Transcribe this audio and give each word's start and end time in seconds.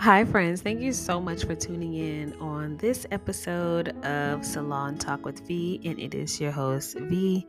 Hi, 0.00 0.24
friends. 0.24 0.62
Thank 0.62 0.80
you 0.80 0.94
so 0.94 1.20
much 1.20 1.44
for 1.44 1.54
tuning 1.54 1.92
in 1.92 2.32
on 2.40 2.78
this 2.78 3.04
episode 3.10 3.90
of 4.02 4.46
Salon 4.46 4.96
Talk 4.96 5.26
with 5.26 5.46
V, 5.46 5.78
and 5.84 5.98
it 5.98 6.14
is 6.14 6.40
your 6.40 6.52
host, 6.52 6.96
V. 6.98 7.46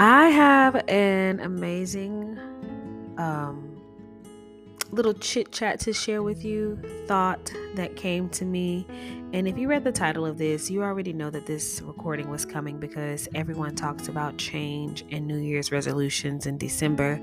I 0.00 0.26
have 0.30 0.82
an 0.88 1.38
amazing 1.38 2.36
um, 3.16 3.69
little 4.92 5.14
chit 5.14 5.52
chat 5.52 5.80
to 5.80 5.92
share 5.92 6.22
with 6.22 6.44
you, 6.44 6.78
thought 7.06 7.52
that 7.74 7.96
came 7.96 8.28
to 8.30 8.44
me. 8.44 8.86
And 9.32 9.46
if 9.46 9.56
you 9.56 9.68
read 9.68 9.84
the 9.84 9.92
title 9.92 10.26
of 10.26 10.38
this, 10.38 10.70
you 10.70 10.82
already 10.82 11.12
know 11.12 11.30
that 11.30 11.46
this 11.46 11.80
recording 11.82 12.28
was 12.28 12.44
coming 12.44 12.80
because 12.80 13.28
everyone 13.34 13.76
talks 13.76 14.08
about 14.08 14.36
change 14.36 15.04
and 15.12 15.26
New 15.26 15.38
Year's 15.38 15.70
resolutions 15.70 16.46
in 16.46 16.58
December. 16.58 17.20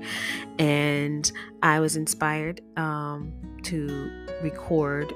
And 0.58 1.30
I 1.62 1.80
was 1.80 1.96
inspired 1.96 2.62
um, 2.78 3.32
to 3.64 4.10
record 4.42 5.12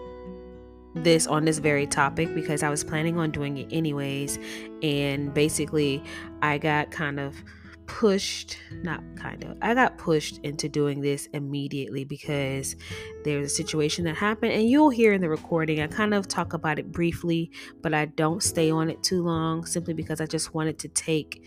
this 0.94 1.26
on 1.26 1.46
this 1.46 1.58
very 1.58 1.86
topic 1.86 2.34
because 2.34 2.62
I 2.62 2.68
was 2.68 2.84
planning 2.84 3.18
on 3.18 3.30
doing 3.30 3.56
it 3.56 3.68
anyways. 3.72 4.38
And 4.82 5.32
basically, 5.32 6.02
I 6.42 6.58
got 6.58 6.90
kind 6.90 7.18
of 7.18 7.42
pushed, 7.86 8.58
not 8.82 9.02
kind 9.16 9.44
of, 9.44 9.56
I 9.62 9.74
got 9.74 9.98
pushed 9.98 10.38
into 10.38 10.68
doing 10.68 11.00
this 11.00 11.26
immediately 11.32 12.04
because 12.04 12.76
there's 13.24 13.46
a 13.46 13.54
situation 13.54 14.04
that 14.04 14.16
happened. 14.16 14.52
And 14.52 14.68
you'll 14.68 14.90
hear 14.90 15.12
in 15.12 15.20
the 15.20 15.28
recording, 15.28 15.80
I 15.80 15.86
kind 15.86 16.14
of 16.14 16.28
talk 16.28 16.52
about 16.52 16.78
it 16.78 16.92
briefly, 16.92 17.50
but 17.80 17.94
I 17.94 18.06
don't 18.06 18.42
stay 18.42 18.70
on 18.70 18.90
it 18.90 19.02
too 19.02 19.22
long 19.22 19.64
simply 19.64 19.94
because 19.94 20.20
I 20.20 20.26
just 20.26 20.54
wanted 20.54 20.78
to 20.80 20.88
take 20.88 21.44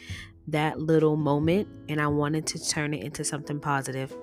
that 0.48 0.79
little 0.79 1.16
moment 1.16 1.67
and 1.90 1.99
I 1.99 2.07
wanted 2.07 2.45
to 2.48 2.70
turn 2.70 2.93
it 2.93 3.04
into 3.04 3.23
something 3.23 3.59
positive. 3.59 4.15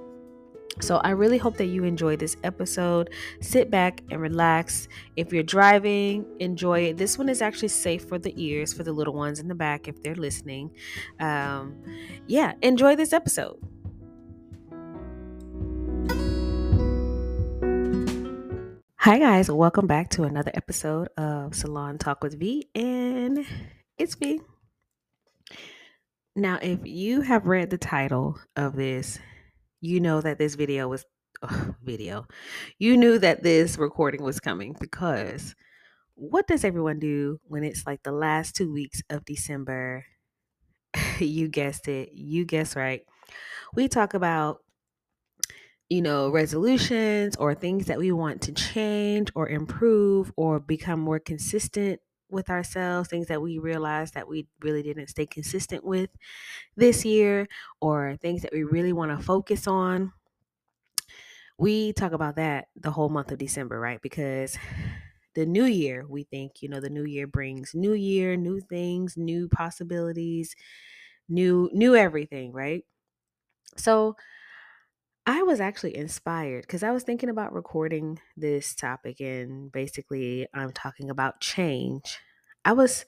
So 0.80 0.96
I 0.98 1.10
really 1.10 1.38
hope 1.38 1.56
that 1.58 1.66
you 1.66 1.84
enjoy 1.84 2.16
this 2.16 2.36
episode. 2.44 3.10
Sit 3.40 3.70
back 3.70 4.02
and 4.10 4.20
relax. 4.20 4.88
If 5.16 5.32
you're 5.32 5.42
driving, 5.42 6.24
enjoy 6.40 6.80
it. 6.86 6.96
This 6.96 7.18
one 7.18 7.28
is 7.28 7.42
actually 7.42 7.68
safe 7.68 8.04
for 8.08 8.18
the 8.18 8.32
ears, 8.42 8.72
for 8.72 8.82
the 8.82 8.92
little 8.92 9.14
ones 9.14 9.38
in 9.38 9.48
the 9.48 9.54
back 9.54 9.86
if 9.86 10.02
they're 10.02 10.14
listening. 10.14 10.70
Um, 11.20 11.82
yeah, 12.26 12.54
enjoy 12.62 12.96
this 12.96 13.12
episode. 13.12 13.58
Hi, 18.96 19.18
guys. 19.18 19.50
Welcome 19.50 19.88
back 19.88 20.10
to 20.10 20.22
another 20.22 20.52
episode 20.54 21.08
of 21.16 21.54
Salon 21.54 21.98
Talk 21.98 22.22
with 22.22 22.38
V, 22.38 22.68
and 22.74 23.44
it's 23.98 24.14
V. 24.14 24.40
Now, 26.36 26.58
if 26.62 26.78
you 26.84 27.20
have 27.20 27.46
read 27.46 27.70
the 27.70 27.78
title 27.78 28.38
of 28.56 28.76
this, 28.76 29.18
you 29.82 30.00
know 30.00 30.22
that 30.22 30.38
this 30.38 30.56
video 30.56 30.88
was 30.88 31.06
ugh, 31.42 31.76
video. 31.82 32.26
You 32.78 32.96
knew 32.98 33.18
that 33.20 33.44
this 33.44 33.78
recording 33.78 34.24
was 34.24 34.40
coming 34.40 34.76
because 34.80 35.56
what 36.16 36.46
does 36.48 36.64
everyone 36.64 37.00
do 37.00 37.40
when 37.44 37.64
it's 37.64 37.86
like 37.86 38.02
the 38.04 38.12
last 38.12 38.56
two 38.56 38.72
weeks 38.72 39.02
of 39.10 39.24
December? 39.26 40.06
you 41.18 41.48
guessed 41.48 41.88
it. 41.88 42.12
You 42.12 42.44
guessed 42.44 42.76
right. 42.76 43.02
We 43.74 43.88
talk 43.88 44.14
about 44.14 44.60
you 45.88 46.00
know, 46.00 46.30
resolutions 46.30 47.36
or 47.36 47.54
things 47.54 47.86
that 47.86 47.98
we 47.98 48.12
want 48.12 48.40
to 48.42 48.52
change 48.52 49.30
or 49.34 49.48
improve 49.48 50.32
or 50.36 50.58
become 50.58 51.00
more 51.00 51.18
consistent 51.18 52.00
with 52.32 52.50
ourselves, 52.50 53.08
things 53.08 53.28
that 53.28 53.42
we 53.42 53.58
realize 53.58 54.12
that 54.12 54.28
we 54.28 54.48
really 54.60 54.82
didn't 54.82 55.08
stay 55.08 55.26
consistent 55.26 55.84
with 55.84 56.10
this 56.76 57.04
year, 57.04 57.48
or 57.80 58.16
things 58.16 58.42
that 58.42 58.52
we 58.52 58.64
really 58.64 58.92
want 58.92 59.16
to 59.18 59.24
focus 59.24 59.66
on. 59.66 60.12
We 61.58 61.92
talk 61.92 62.12
about 62.12 62.36
that 62.36 62.68
the 62.76 62.90
whole 62.90 63.08
month 63.08 63.30
of 63.30 63.38
December, 63.38 63.78
right? 63.78 64.00
Because 64.02 64.56
the 65.34 65.46
new 65.46 65.64
year, 65.64 66.06
we 66.08 66.24
think, 66.24 66.62
you 66.62 66.68
know, 66.68 66.80
the 66.80 66.90
new 66.90 67.04
year 67.04 67.26
brings 67.26 67.74
new 67.74 67.92
year, 67.94 68.36
new 68.36 68.60
things, 68.60 69.16
new 69.16 69.48
possibilities, 69.48 70.54
new 71.28 71.70
new 71.72 71.96
everything, 71.96 72.52
right? 72.52 72.84
So, 73.76 74.16
I 75.26 75.42
was 75.42 75.60
actually 75.60 75.96
inspired 75.96 76.62
because 76.62 76.82
I 76.82 76.90
was 76.90 77.04
thinking 77.04 77.28
about 77.28 77.52
recording 77.52 78.18
this 78.36 78.74
topic 78.74 79.20
and 79.20 79.70
basically 79.70 80.48
I'm 80.52 80.72
talking 80.72 81.10
about 81.10 81.40
change. 81.40 82.18
I 82.64 82.72
was 82.72 83.04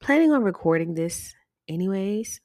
planning 0.00 0.32
on 0.32 0.42
recording 0.42 0.94
this 0.94 1.34
anyways. 1.68 2.40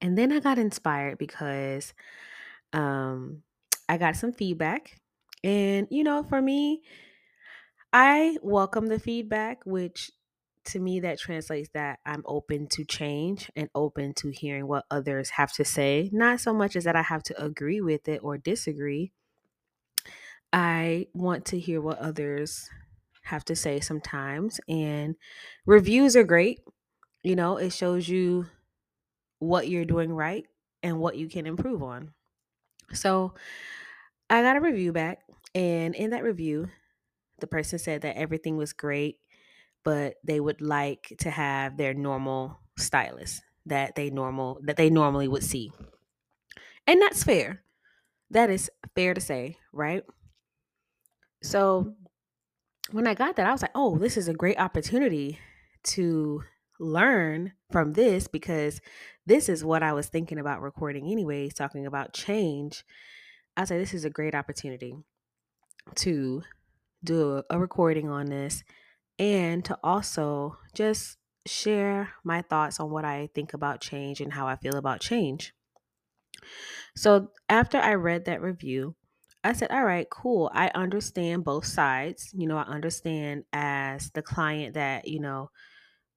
And 0.00 0.18
then 0.18 0.32
I 0.32 0.40
got 0.40 0.58
inspired 0.58 1.18
because 1.18 1.94
um 2.72 3.42
I 3.88 3.98
got 3.98 4.16
some 4.16 4.32
feedback. 4.32 5.00
And 5.44 5.88
you 5.90 6.04
know, 6.04 6.22
for 6.24 6.42
me, 6.42 6.82
I 7.92 8.38
welcome 8.42 8.86
the 8.86 8.98
feedback, 8.98 9.64
which 9.66 10.10
to 10.66 10.80
me 10.80 11.00
that 11.00 11.18
translates 11.18 11.70
that 11.74 12.00
I'm 12.06 12.22
open 12.26 12.68
to 12.68 12.84
change 12.84 13.50
and 13.56 13.68
open 13.74 14.14
to 14.14 14.30
hearing 14.30 14.68
what 14.68 14.84
others 14.90 15.30
have 15.30 15.52
to 15.54 15.64
say. 15.64 16.10
Not 16.12 16.40
so 16.40 16.52
much 16.54 16.76
as 16.76 16.84
that 16.84 16.96
I 16.96 17.02
have 17.02 17.22
to 17.24 17.42
agree 17.44 17.80
with 17.80 18.08
it 18.08 18.20
or 18.22 18.38
disagree. 18.38 19.12
I 20.52 21.06
want 21.14 21.46
to 21.46 21.58
hear 21.58 21.80
what 21.80 21.98
others 21.98 22.68
have 23.24 23.44
to 23.46 23.56
say 23.56 23.80
sometimes 23.80 24.60
and 24.68 25.16
reviews 25.66 26.16
are 26.16 26.24
great. 26.24 26.60
You 27.22 27.36
know, 27.36 27.56
it 27.56 27.72
shows 27.72 28.08
you 28.08 28.46
what 29.38 29.68
you're 29.68 29.84
doing 29.84 30.12
right 30.12 30.46
and 30.82 30.98
what 31.00 31.16
you 31.16 31.28
can 31.28 31.46
improve 31.46 31.82
on. 31.82 32.14
So, 32.92 33.34
I 34.30 34.42
got 34.42 34.56
a 34.56 34.60
review 34.60 34.92
back 34.92 35.20
and 35.54 35.94
in 35.94 36.10
that 36.10 36.24
review, 36.24 36.68
the 37.40 37.46
person 37.46 37.78
said 37.78 38.02
that 38.02 38.16
everything 38.16 38.56
was 38.56 38.72
great 38.72 39.18
but 39.84 40.16
they 40.24 40.40
would 40.40 40.60
like 40.60 41.14
to 41.18 41.30
have 41.30 41.76
their 41.76 41.94
normal 41.94 42.58
stylist 42.78 43.42
that 43.66 43.94
they 43.94 44.10
normal 44.10 44.60
that 44.64 44.76
they 44.76 44.90
normally 44.90 45.28
would 45.28 45.44
see. 45.44 45.72
And 46.86 47.00
that's 47.00 47.22
fair. 47.22 47.62
That 48.30 48.50
is 48.50 48.70
fair 48.94 49.14
to 49.14 49.20
say, 49.20 49.56
right? 49.72 50.04
So 51.42 51.94
when 52.90 53.06
I 53.06 53.14
got 53.14 53.36
that, 53.36 53.46
I 53.46 53.52
was 53.52 53.62
like, 53.62 53.72
"Oh, 53.74 53.98
this 53.98 54.16
is 54.16 54.28
a 54.28 54.34
great 54.34 54.58
opportunity 54.58 55.38
to 55.84 56.42
learn 56.78 57.52
from 57.70 57.92
this 57.92 58.28
because 58.28 58.80
this 59.26 59.48
is 59.48 59.64
what 59.64 59.82
I 59.82 59.92
was 59.92 60.08
thinking 60.08 60.38
about 60.38 60.62
recording 60.62 61.10
anyways, 61.10 61.54
talking 61.54 61.86
about 61.86 62.12
change. 62.12 62.84
I 63.56 63.64
said 63.64 63.80
this 63.80 63.94
is 63.94 64.04
a 64.04 64.10
great 64.10 64.34
opportunity 64.34 64.96
to 65.96 66.42
do 67.04 67.42
a 67.50 67.58
recording 67.58 68.08
on 68.08 68.26
this 68.26 68.64
and 69.18 69.64
to 69.64 69.78
also 69.82 70.58
just 70.74 71.18
share 71.46 72.10
my 72.24 72.42
thoughts 72.42 72.78
on 72.80 72.90
what 72.90 73.04
I 73.04 73.28
think 73.34 73.54
about 73.54 73.80
change 73.80 74.20
and 74.20 74.32
how 74.32 74.46
I 74.46 74.56
feel 74.56 74.76
about 74.76 75.00
change. 75.00 75.52
So, 76.96 77.28
after 77.48 77.78
I 77.78 77.94
read 77.94 78.24
that 78.24 78.42
review, 78.42 78.96
I 79.44 79.52
said, 79.52 79.70
All 79.70 79.84
right, 79.84 80.08
cool. 80.10 80.50
I 80.54 80.70
understand 80.74 81.44
both 81.44 81.66
sides. 81.66 82.30
You 82.32 82.46
know, 82.46 82.56
I 82.56 82.62
understand 82.62 83.44
as 83.52 84.10
the 84.10 84.22
client 84.22 84.74
that, 84.74 85.08
you 85.08 85.20
know, 85.20 85.50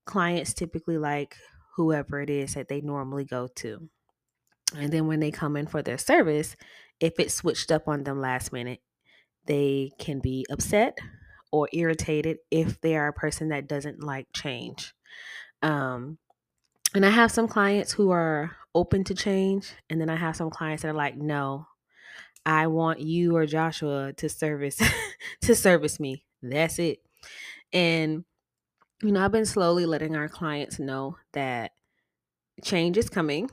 clients 0.05 0.53
typically 0.53 0.97
like 0.97 1.35
whoever 1.75 2.21
it 2.21 2.29
is 2.29 2.53
that 2.53 2.67
they 2.67 2.81
normally 2.81 3.25
go 3.25 3.47
to. 3.55 3.89
And 4.75 4.91
then 4.91 5.07
when 5.07 5.19
they 5.19 5.31
come 5.31 5.55
in 5.55 5.67
for 5.67 5.81
their 5.81 5.97
service, 5.97 6.55
if 6.99 7.13
it's 7.19 7.33
switched 7.33 7.71
up 7.71 7.87
on 7.87 8.03
them 8.03 8.19
last 8.19 8.53
minute, 8.53 8.81
they 9.45 9.91
can 9.99 10.19
be 10.19 10.45
upset 10.49 10.97
or 11.55 11.69
irritated 11.71 12.39
if 12.51 12.81
they 12.81 12.97
are 12.97 13.07
a 13.07 13.13
person 13.13 13.47
that 13.47 13.65
doesn't 13.65 14.03
like 14.03 14.27
change. 14.33 14.93
Um, 15.61 16.17
and 16.93 17.05
I 17.05 17.09
have 17.09 17.31
some 17.31 17.47
clients 17.47 17.93
who 17.93 18.11
are 18.11 18.51
open 18.73 19.05
to 19.05 19.15
change, 19.15 19.71
and 19.89 20.01
then 20.01 20.09
I 20.09 20.17
have 20.17 20.35
some 20.35 20.49
clients 20.49 20.83
that 20.83 20.89
are 20.89 20.93
like, 20.93 21.15
no, 21.15 21.65
I 22.45 22.67
want 22.67 22.99
you 22.99 23.37
or 23.37 23.45
Joshua 23.45 24.11
to 24.17 24.27
service 24.27 24.81
to 25.43 25.55
service 25.55 25.97
me. 25.97 26.25
That's 26.41 26.77
it. 26.77 26.99
And 27.71 28.25
you 29.01 29.13
know, 29.13 29.23
I've 29.23 29.31
been 29.31 29.45
slowly 29.45 29.85
letting 29.85 30.13
our 30.17 30.27
clients 30.27 30.77
know 30.77 31.15
that 31.31 31.71
change 32.63 32.97
is 32.97 33.09
coming 33.09 33.49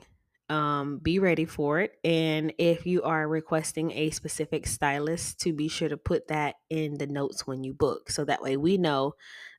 um, 0.53 0.99
be 0.99 1.19
ready 1.19 1.47
for 1.47 1.81
it. 1.81 1.99
And 2.05 2.53
if 2.59 2.85
you 2.85 3.03
are 3.05 3.27
requesting 3.27 3.91
a 3.93 4.11
specific 4.11 4.67
stylist, 4.67 5.41
to 5.41 5.53
be 5.55 5.67
sure 5.67 5.89
to 5.89 5.97
put 5.97 6.29
that 6.29 6.57
in 6.69 6.99
the 6.99 7.07
notes 7.07 7.47
when 7.47 7.65
you 7.65 7.73
book. 7.73 8.11
So 8.11 8.27
that 8.27 8.43
way 8.43 8.59
we 8.59 8.77
know 8.77 9.15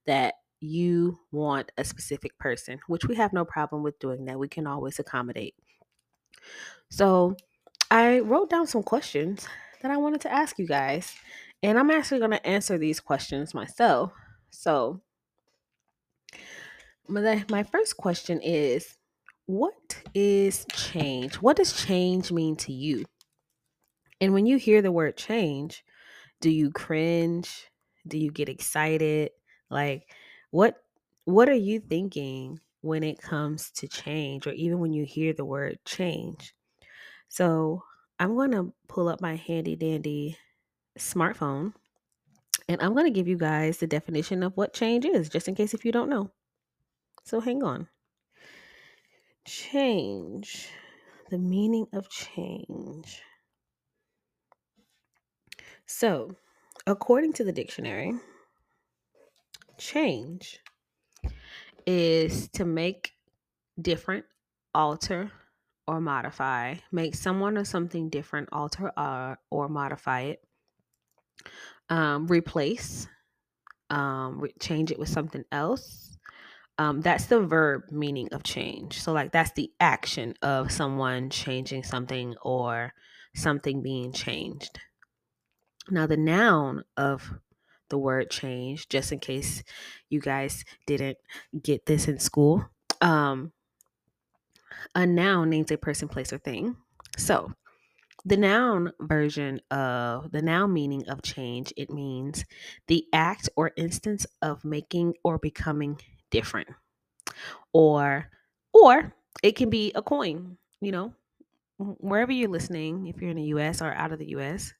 that 0.05 0.35
you 0.59 1.17
want 1.31 1.71
a 1.79 1.83
specific 1.83 2.37
person, 2.37 2.79
which 2.87 3.05
we 3.05 3.15
have 3.15 3.33
no 3.33 3.43
problem 3.43 3.81
with 3.81 3.97
doing 3.97 4.25
that. 4.25 4.37
We 4.37 4.47
can 4.47 4.67
always 4.67 4.99
accommodate. 4.99 5.55
So 6.89 7.37
I 7.89 8.19
wrote 8.19 8.51
down 8.51 8.67
some 8.67 8.83
questions 8.83 9.47
that 9.81 9.89
I 9.89 9.97
wanted 9.97 10.21
to 10.21 10.31
ask 10.31 10.59
you 10.59 10.67
guys. 10.67 11.15
And 11.63 11.79
I'm 11.79 11.89
actually 11.89 12.19
going 12.19 12.31
to 12.31 12.45
answer 12.45 12.77
these 12.77 12.99
questions 12.99 13.55
myself. 13.55 14.11
So 14.51 15.01
my, 17.07 17.43
my 17.49 17.63
first 17.63 17.97
question 17.97 18.39
is 18.41 18.95
what 19.47 20.03
is 20.13 20.65
change? 20.73 21.35
What 21.35 21.57
does 21.57 21.73
change 21.85 22.31
mean 22.31 22.55
to 22.57 22.73
you? 22.73 23.05
And 24.21 24.33
when 24.33 24.45
you 24.47 24.57
hear 24.57 24.81
the 24.81 24.91
word 24.91 25.17
change, 25.17 25.83
Do 26.41 26.49
you 26.49 26.71
cringe? 26.71 27.71
Do 28.07 28.17
you 28.17 28.31
get 28.31 28.49
excited? 28.49 29.31
Like 29.69 30.09
what 30.51 30.77
what 31.25 31.49
are 31.49 31.53
you 31.55 31.79
thinking 31.79 32.59
when 32.81 33.03
it 33.03 33.21
comes 33.21 33.71
to 33.71 33.87
change 33.87 34.47
or 34.47 34.51
even 34.53 34.79
when 34.79 34.93
you 34.93 35.05
hear 35.05 35.33
the 35.33 35.45
word 35.45 35.79
change? 35.85 36.53
So, 37.29 37.83
I'm 38.19 38.35
going 38.35 38.51
to 38.51 38.73
pull 38.89 39.09
up 39.09 39.21
my 39.21 39.35
handy 39.37 39.75
dandy 39.75 40.37
smartphone 40.99 41.73
and 42.69 42.81
I'm 42.81 42.93
going 42.93 43.05
to 43.05 43.11
give 43.11 43.27
you 43.27 43.37
guys 43.37 43.77
the 43.79 43.87
definition 43.87 44.43
of 44.43 44.57
what 44.57 44.73
change 44.73 45.05
is 45.05 45.29
just 45.29 45.47
in 45.49 45.55
case 45.55 45.73
if 45.73 45.85
you 45.85 45.91
don't 45.93 46.09
know. 46.09 46.31
So, 47.25 47.41
hang 47.41 47.63
on. 47.63 47.89
Change. 49.45 50.69
The 51.29 51.37
meaning 51.37 51.87
of 51.93 52.09
change. 52.09 53.21
So, 55.85 56.35
according 56.87 57.33
to 57.33 57.43
the 57.43 57.51
dictionary, 57.51 58.13
change 59.77 60.59
is 61.85 62.47
to 62.49 62.65
make 62.65 63.13
different, 63.81 64.25
alter, 64.73 65.31
or 65.87 65.99
modify, 65.99 66.75
make 66.91 67.15
someone 67.15 67.57
or 67.57 67.65
something 67.65 68.09
different, 68.09 68.49
alter 68.51 68.91
or, 68.97 69.39
or 69.49 69.67
modify 69.67 70.21
it, 70.21 70.43
um, 71.89 72.27
replace, 72.27 73.07
um, 73.89 74.39
re- 74.39 74.53
change 74.59 74.91
it 74.91 74.99
with 74.99 75.09
something 75.09 75.43
else. 75.51 76.12
Um, 76.77 77.01
that's 77.01 77.25
the 77.25 77.41
verb 77.41 77.83
meaning 77.91 78.29
of 78.31 78.43
change. 78.43 78.99
So, 79.01 79.13
like, 79.13 79.31
that's 79.31 79.51
the 79.51 79.71
action 79.79 80.33
of 80.41 80.71
someone 80.71 81.29
changing 81.29 81.83
something 81.83 82.35
or 82.41 82.93
something 83.35 83.83
being 83.83 84.11
changed. 84.11 84.79
Now, 85.89 86.07
the 86.07 86.17
noun 86.17 86.83
of 86.97 87.31
the 87.89 87.97
word 87.97 88.31
change, 88.31 88.89
just 88.89 89.11
in 89.11 89.19
case 89.19 89.63
you 90.09 90.19
guys 90.19 90.65
didn't 90.87 91.17
get 91.61 91.85
this 91.85 92.07
in 92.07 92.17
school, 92.17 92.65
um, 93.01 93.51
a 94.95 95.05
noun 95.05 95.49
names 95.49 95.71
a 95.71 95.77
person, 95.77 96.07
place, 96.07 96.33
or 96.33 96.39
thing. 96.39 96.75
So, 97.17 97.53
the 98.25 98.37
noun 98.37 98.93
version 99.01 99.59
of 99.69 100.31
the 100.31 100.41
noun 100.41 100.73
meaning 100.73 101.07
of 101.09 101.21
change, 101.21 101.73
it 101.75 101.91
means 101.91 102.45
the 102.87 103.05
act 103.11 103.49
or 103.55 103.71
instance 103.75 104.25
of 104.41 104.63
making 104.63 105.15
or 105.23 105.37
becoming 105.37 105.99
different. 106.33 106.67
Or 107.71 108.25
or 108.73 109.13
it 109.41 109.55
can 109.55 109.69
be 109.69 109.93
a 109.95 110.01
coin, 110.01 110.57
you 110.81 110.91
know, 110.91 111.13
wherever 111.77 112.33
you're 112.33 112.49
listening, 112.49 113.07
if 113.07 113.21
you're 113.21 113.29
in 113.29 113.37
the 113.37 113.53
US 113.55 113.81
or 113.81 113.93
out 113.93 114.11
of 114.11 114.19
the 114.19 114.35
US. 114.35 114.73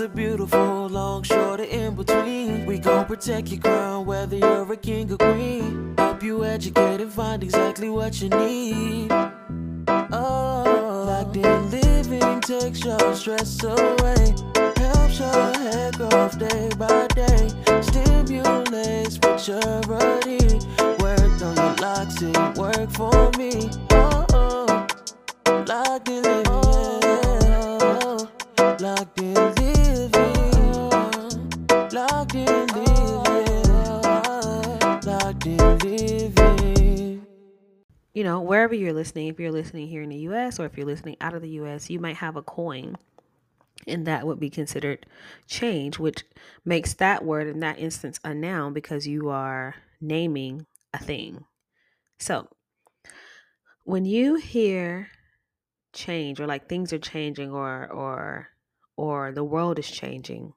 Are 0.00 0.08
beautiful, 0.08 0.88
long, 0.88 1.22
short, 1.22 1.60
in 1.60 1.94
between. 1.94 2.66
We 2.66 2.78
gon' 2.78 3.04
protect 3.06 3.48
your 3.48 3.60
crown, 3.60 4.04
whether 4.04 4.36
you're 4.36 4.72
a 4.72 4.76
king 4.76 5.12
or 5.12 5.18
queen. 5.18 5.91
Help 6.22 6.38
you 6.38 6.44
educate 6.44 7.00
and 7.00 7.12
find 7.12 7.42
exactly 7.42 7.88
what 7.90 8.22
you 8.22 8.28
need. 8.28 9.10
Oh, 10.12 11.04
locked 11.08 11.36
in 11.36 11.68
living 11.68 12.40
takes 12.42 12.84
your 12.84 13.12
stress 13.16 13.64
away. 13.64 14.32
Helps 14.76 15.18
your 15.18 15.52
head 15.58 15.96
growth 15.96 16.38
day 16.38 16.70
by 16.78 17.08
day. 17.08 17.48
Stimulates 17.82 19.18
maturity. 19.18 20.60
Work 21.02 21.42
on 21.42 21.56
your 21.56 21.74
locks, 21.82 22.22
it 22.22 22.56
work 22.56 22.88
for 22.92 23.32
me. 23.36 23.68
Oh, 23.90 24.24
oh. 24.32 24.86
locked 25.66 26.08
in 26.08 26.22
living, 26.22 27.00
yeah. 27.02 27.11
You 38.22 38.28
know, 38.28 38.40
wherever 38.40 38.72
you're 38.72 38.92
listening, 38.92 39.26
if 39.26 39.40
you're 39.40 39.50
listening 39.50 39.88
here 39.88 40.00
in 40.00 40.10
the 40.10 40.28
US 40.28 40.60
or 40.60 40.64
if 40.64 40.76
you're 40.76 40.86
listening 40.86 41.16
out 41.20 41.34
of 41.34 41.42
the 41.42 41.58
US, 41.58 41.90
you 41.90 41.98
might 41.98 42.18
have 42.18 42.36
a 42.36 42.42
coin 42.42 42.96
and 43.84 44.06
that 44.06 44.28
would 44.28 44.38
be 44.38 44.48
considered 44.48 45.06
change, 45.48 45.98
which 45.98 46.22
makes 46.64 46.94
that 46.94 47.24
word 47.24 47.48
in 47.48 47.58
that 47.58 47.80
instance 47.80 48.20
a 48.22 48.32
noun 48.32 48.74
because 48.74 49.08
you 49.08 49.28
are 49.28 49.74
naming 50.00 50.66
a 50.94 50.98
thing. 50.98 51.46
So, 52.20 52.46
when 53.82 54.04
you 54.04 54.36
hear 54.36 55.08
change 55.92 56.38
or 56.38 56.46
like 56.46 56.68
things 56.68 56.92
are 56.92 57.00
changing 57.00 57.50
or 57.50 57.90
or 57.90 58.50
or 58.96 59.32
the 59.32 59.42
world 59.42 59.80
is 59.80 59.90
changing, 59.90 60.52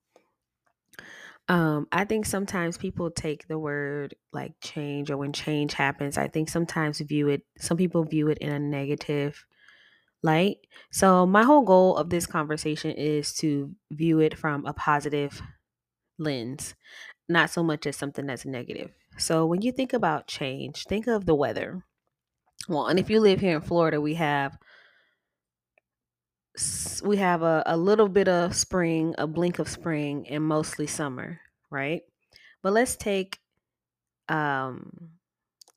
um, 1.47 1.87
I 1.91 2.05
think 2.05 2.25
sometimes 2.25 2.77
people 2.77 3.11
take 3.11 3.47
the 3.47 3.59
word 3.59 4.15
like 4.33 4.53
change 4.61 5.11
or 5.11 5.17
when 5.17 5.33
change 5.33 5.73
happens, 5.73 6.17
I 6.17 6.27
think 6.27 6.49
sometimes 6.49 6.99
view 6.99 7.29
it 7.29 7.43
some 7.59 7.77
people 7.77 8.03
view 8.03 8.29
it 8.29 8.39
in 8.39 8.51
a 8.51 8.59
negative 8.59 9.45
light. 10.23 10.57
So 10.91 11.25
my 11.25 11.43
whole 11.43 11.63
goal 11.63 11.97
of 11.97 12.09
this 12.09 12.25
conversation 12.25 12.91
is 12.91 13.33
to 13.35 13.75
view 13.91 14.19
it 14.19 14.37
from 14.37 14.65
a 14.65 14.73
positive 14.73 15.41
lens, 16.19 16.75
not 17.29 17.49
so 17.49 17.63
much 17.63 17.85
as 17.87 17.97
something 17.97 18.25
that's 18.25 18.45
negative. 18.45 18.91
So 19.17 19.45
when 19.45 19.61
you 19.61 19.71
think 19.71 19.93
about 19.93 20.27
change, 20.27 20.85
think 20.85 21.07
of 21.07 21.25
the 21.25 21.35
weather. 21.35 21.83
Well, 22.67 22.87
and 22.87 22.99
if 22.99 23.09
you 23.09 23.19
live 23.19 23.39
here 23.41 23.55
in 23.55 23.61
Florida, 23.61 24.01
we 24.01 24.15
have 24.15 24.57
we 27.03 27.17
have 27.17 27.41
a, 27.41 27.63
a 27.65 27.77
little 27.77 28.09
bit 28.09 28.27
of 28.27 28.55
spring, 28.55 29.15
a 29.17 29.27
blink 29.27 29.59
of 29.59 29.67
spring, 29.67 30.27
and 30.29 30.43
mostly 30.43 30.87
summer, 30.87 31.39
right? 31.69 32.01
But 32.61 32.73
let's 32.73 32.95
take 32.95 33.39
um 34.27 35.09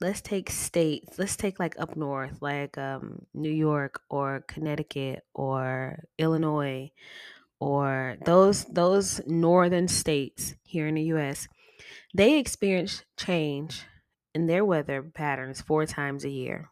let's 0.01 0.21
take 0.21 0.49
states 0.49 1.19
let's 1.19 1.37
take 1.37 1.59
like 1.59 1.79
up 1.79 1.97
north 1.97 2.41
like 2.41 2.79
um 2.79 3.27
new 3.35 3.51
york 3.51 4.01
or 4.09 4.45
connecticut 4.49 5.25
or 5.35 6.03
illinois 6.19 6.91
or 7.61 8.17
those 8.25 8.65
those 8.67 9.21
northern 9.27 9.89
states 9.89 10.55
here 10.63 10.87
in 10.87 10.95
the 10.95 11.03
us 11.03 11.49
they 12.15 12.39
experience 12.39 13.03
change 13.17 13.85
in 14.35 14.47
their 14.47 14.65
weather 14.65 15.03
patterns 15.03 15.61
four 15.61 15.85
times 15.85 16.25
a 16.25 16.31
year 16.31 16.71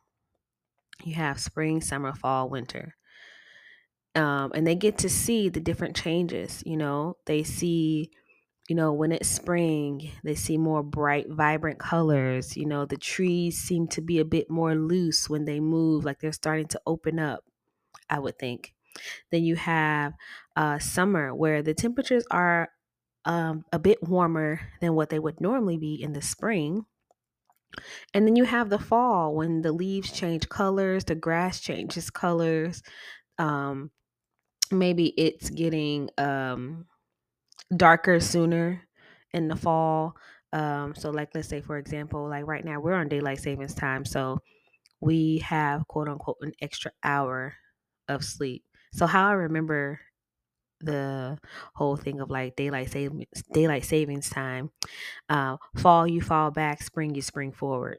you 1.05 1.15
have 1.15 1.39
spring 1.39 1.81
summer 1.81 2.15
fall 2.15 2.49
winter 2.49 2.95
um, 4.17 4.51
and 4.55 4.67
they 4.67 4.75
get 4.75 4.99
to 4.99 5.09
see 5.09 5.49
the 5.49 5.61
different 5.61 5.97
changes 5.97 6.63
you 6.67 6.77
know 6.77 7.17
they 7.27 7.43
see 7.43 8.11
you 8.69 8.75
know, 8.75 8.93
when 8.93 9.13
it's 9.13 9.29
spring, 9.29 10.11
they 10.25 10.35
see 10.35 10.59
more 10.59 10.83
bright, 10.83 11.27
vibrant 11.31 11.79
colors. 11.79 12.57
You 12.57 12.67
know, 12.67 12.85
the 12.85 12.97
trees 12.97 13.59
seem 13.59 13.87
to 13.89 14.01
be 14.01 14.19
a 14.19 14.25
bit 14.25 14.51
more 14.51 14.75
loose 14.75 15.31
when 15.31 15.45
they 15.45 15.61
move, 15.61 16.05
like 16.05 16.19
they're 16.19 16.33
starting 16.33 16.67
to 16.69 16.81
open 16.87 17.19
up, 17.19 17.45
I 18.11 18.19
would 18.19 18.39
think. 18.39 18.75
Then 19.31 19.45
you 19.45 19.57
have 19.57 20.15
uh, 20.57 20.79
summer, 20.79 21.35
where 21.35 21.63
the 21.63 21.75
temperatures 21.75 22.25
are 22.31 22.71
um, 23.25 23.65
a 23.73 23.79
bit 23.79 24.03
warmer 24.03 24.61
than 24.81 24.95
what 24.95 25.11
they 25.11 25.19
would 25.19 25.41
normally 25.41 25.77
be 25.77 26.03
in 26.03 26.13
the 26.13 26.23
spring. 26.23 26.87
And 28.15 28.27
then 28.27 28.37
you 28.37 28.45
have 28.45 28.71
the 28.71 28.79
fall, 28.79 29.35
when 29.35 29.63
the 29.63 29.73
leaves 29.73 30.11
change 30.11 30.49
colors, 30.49 31.05
the 31.05 31.15
grass 31.15 31.61
changes 31.61 32.11
colors. 32.11 32.83
Um, 33.39 33.91
maybe 34.73 35.09
it's 35.19 35.51
getting. 35.51 36.11
Um, 36.19 36.87
darker 37.77 38.21
sooner 38.21 38.83
in 39.33 39.49
the 39.49 39.57
fall. 39.57 40.17
Um, 40.53 40.95
so 40.95 41.11
like 41.11 41.31
let's 41.35 41.49
say 41.49 41.61
for 41.61 41.79
example, 41.79 42.29
like 42.29 42.47
right 42.47 42.65
now 42.65 42.81
we're 42.81 42.95
on 42.95 43.09
daylight 43.09 43.41
savings 43.41 43.75
time, 43.75 44.05
so 44.05 44.41
we 45.01 45.39
have 45.39 45.87
quote 45.89 46.09
unquote 46.09 46.39
an 46.43 46.53
extra 46.63 46.93
hour 47.05 47.55
of 48.09 48.25
sleep. 48.25 48.65
So 48.93 49.07
how 49.07 49.29
I 49.29 49.33
remember 49.33 50.01
the 50.81 51.39
whole 51.75 51.97
thing 51.97 52.21
of 52.21 52.31
like 52.31 52.57
daylight 52.57 52.91
savings 52.91 53.27
daylight 53.53 53.85
savings 53.85 54.31
time, 54.31 54.71
uh, 55.31 55.57
fall 55.77 56.07
you 56.09 56.21
fall 56.23 56.51
back, 56.51 56.83
spring 56.83 57.15
you 57.15 57.23
spring 57.23 57.53
forward. 57.53 57.99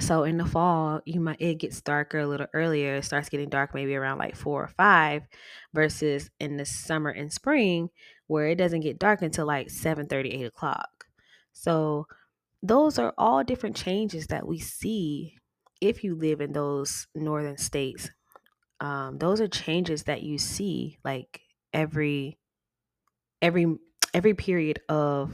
So 0.00 0.24
in 0.24 0.38
the 0.38 0.46
fall, 0.46 1.00
you 1.04 1.20
might 1.20 1.40
it 1.40 1.56
gets 1.56 1.80
darker 1.82 2.20
a 2.20 2.26
little 2.26 2.46
earlier. 2.54 2.96
It 2.96 3.04
starts 3.04 3.28
getting 3.28 3.50
dark 3.50 3.74
maybe 3.74 3.94
around 3.94 4.18
like 4.18 4.36
four 4.36 4.62
or 4.64 4.68
five, 4.68 5.22
versus 5.74 6.30
in 6.40 6.56
the 6.56 6.64
summer 6.64 7.10
and 7.10 7.32
spring 7.32 7.90
where 8.26 8.48
it 8.48 8.56
doesn't 8.56 8.80
get 8.80 8.98
dark 8.98 9.20
until 9.20 9.46
like 9.46 9.68
7 9.68 10.06
30, 10.06 10.30
8 10.30 10.46
o'clock. 10.46 11.04
So 11.52 12.06
those 12.62 12.98
are 12.98 13.14
all 13.18 13.44
different 13.44 13.76
changes 13.76 14.28
that 14.28 14.46
we 14.46 14.58
see 14.58 15.36
if 15.80 16.04
you 16.04 16.14
live 16.14 16.40
in 16.40 16.52
those 16.52 17.06
northern 17.14 17.58
states. 17.58 18.10
Um, 18.80 19.18
those 19.18 19.40
are 19.40 19.48
changes 19.48 20.04
that 20.04 20.22
you 20.22 20.38
see 20.38 20.98
like 21.04 21.42
every 21.72 22.38
every 23.42 23.76
every 24.14 24.34
period 24.34 24.80
of 24.88 25.32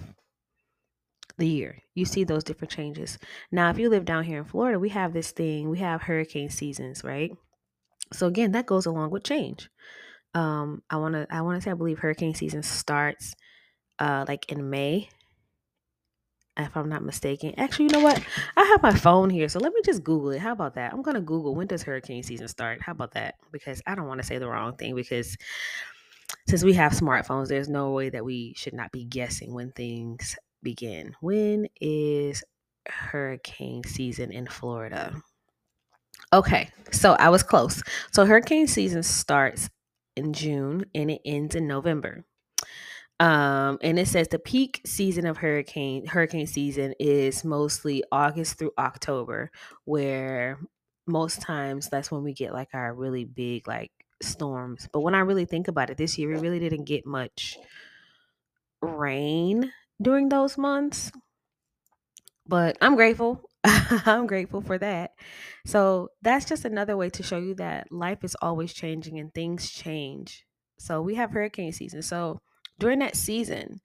the 1.38 1.46
year. 1.46 1.78
You 1.94 2.04
see 2.04 2.24
those 2.24 2.44
different 2.44 2.70
changes. 2.70 3.18
Now, 3.50 3.70
if 3.70 3.78
you 3.78 3.88
live 3.88 4.04
down 4.04 4.24
here 4.24 4.38
in 4.38 4.44
Florida, 4.44 4.78
we 4.78 4.90
have 4.90 5.12
this 5.12 5.30
thing, 5.30 5.70
we 5.70 5.78
have 5.78 6.02
hurricane 6.02 6.50
seasons, 6.50 7.02
right? 7.02 7.32
So 8.12 8.26
again, 8.26 8.52
that 8.52 8.66
goes 8.66 8.86
along 8.86 9.10
with 9.10 9.24
change. 9.24 9.70
Um, 10.34 10.82
I 10.90 10.96
want 10.96 11.14
to 11.14 11.26
I 11.30 11.40
want 11.42 11.56
to 11.56 11.62
say 11.62 11.70
I 11.70 11.74
believe 11.74 11.98
hurricane 11.98 12.34
season 12.34 12.62
starts 12.62 13.34
uh 13.98 14.24
like 14.28 14.52
in 14.52 14.70
May 14.70 15.08
if 16.56 16.76
I'm 16.76 16.88
not 16.88 17.04
mistaken. 17.04 17.54
Actually, 17.56 17.86
you 17.86 17.92
know 17.92 18.00
what? 18.00 18.20
I 18.56 18.64
have 18.64 18.82
my 18.82 18.94
phone 18.94 19.30
here, 19.30 19.48
so 19.48 19.60
let 19.60 19.72
me 19.72 19.80
just 19.84 20.02
Google 20.02 20.30
it. 20.30 20.40
How 20.40 20.52
about 20.52 20.74
that? 20.74 20.92
I'm 20.92 21.02
gonna 21.02 21.20
Google 21.20 21.54
when 21.54 21.66
does 21.66 21.82
hurricane 21.82 22.22
season 22.22 22.48
start? 22.48 22.82
How 22.82 22.92
about 22.92 23.12
that? 23.14 23.36
Because 23.52 23.80
I 23.86 23.94
don't 23.94 24.06
want 24.06 24.20
to 24.20 24.26
say 24.26 24.38
the 24.38 24.48
wrong 24.48 24.76
thing 24.76 24.94
because 24.94 25.36
since 26.46 26.64
we 26.64 26.74
have 26.74 26.92
smartphones, 26.92 27.48
there's 27.48 27.68
no 27.68 27.92
way 27.92 28.10
that 28.10 28.24
we 28.24 28.54
should 28.56 28.74
not 28.74 28.92
be 28.92 29.04
guessing 29.04 29.54
when 29.54 29.70
things 29.72 30.36
begin. 30.62 31.14
When 31.20 31.68
is 31.80 32.42
hurricane 32.88 33.84
season 33.84 34.32
in 34.32 34.46
Florida? 34.46 35.14
Okay, 36.32 36.70
so 36.90 37.12
I 37.14 37.30
was 37.30 37.42
close. 37.42 37.82
So 38.12 38.26
hurricane 38.26 38.66
season 38.66 39.02
starts 39.02 39.70
in 40.16 40.32
June 40.32 40.84
and 40.94 41.10
it 41.10 41.22
ends 41.24 41.54
in 41.54 41.66
November. 41.66 42.24
Um, 43.20 43.78
and 43.82 43.98
it 43.98 44.06
says 44.06 44.28
the 44.28 44.38
peak 44.38 44.80
season 44.86 45.26
of 45.26 45.38
hurricane 45.38 46.06
hurricane 46.06 46.46
season 46.46 46.94
is 47.00 47.44
mostly 47.44 48.04
August 48.12 48.58
through 48.58 48.70
October, 48.78 49.50
where 49.84 50.60
most 51.06 51.40
times 51.40 51.88
that's 51.88 52.12
when 52.12 52.22
we 52.22 52.32
get 52.32 52.52
like 52.52 52.68
our 52.74 52.94
really 52.94 53.24
big 53.24 53.66
like 53.66 53.90
storms. 54.22 54.88
But 54.92 55.00
when 55.00 55.14
I 55.14 55.20
really 55.20 55.46
think 55.46 55.66
about 55.66 55.90
it, 55.90 55.96
this 55.96 56.16
year 56.16 56.28
we 56.28 56.38
really 56.38 56.60
didn't 56.60 56.84
get 56.84 57.06
much 57.06 57.58
rain 58.80 59.72
during 60.00 60.28
those 60.28 60.58
months. 60.58 61.10
But 62.46 62.78
I'm 62.80 62.96
grateful. 62.96 63.42
I'm 63.64 64.26
grateful 64.26 64.62
for 64.62 64.78
that. 64.78 65.12
So 65.66 66.08
that's 66.22 66.46
just 66.46 66.64
another 66.64 66.96
way 66.96 67.10
to 67.10 67.22
show 67.22 67.38
you 67.38 67.54
that 67.56 67.92
life 67.92 68.24
is 68.24 68.36
always 68.40 68.72
changing 68.72 69.18
and 69.18 69.32
things 69.34 69.70
change. 69.70 70.44
So 70.78 71.02
we 71.02 71.16
have 71.16 71.30
hurricane 71.32 71.72
season. 71.72 72.02
So 72.02 72.40
during 72.78 73.00
that 73.00 73.16
season, 73.16 73.80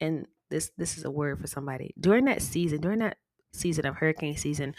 and 0.00 0.26
this 0.50 0.70
this 0.78 0.96
is 0.96 1.04
a 1.04 1.10
word 1.10 1.40
for 1.40 1.46
somebody. 1.46 1.94
During 1.98 2.24
that 2.26 2.42
season, 2.42 2.80
during 2.80 3.00
that 3.00 3.18
season 3.52 3.86
of 3.86 3.96
hurricane 3.96 4.36
season, 4.36 4.74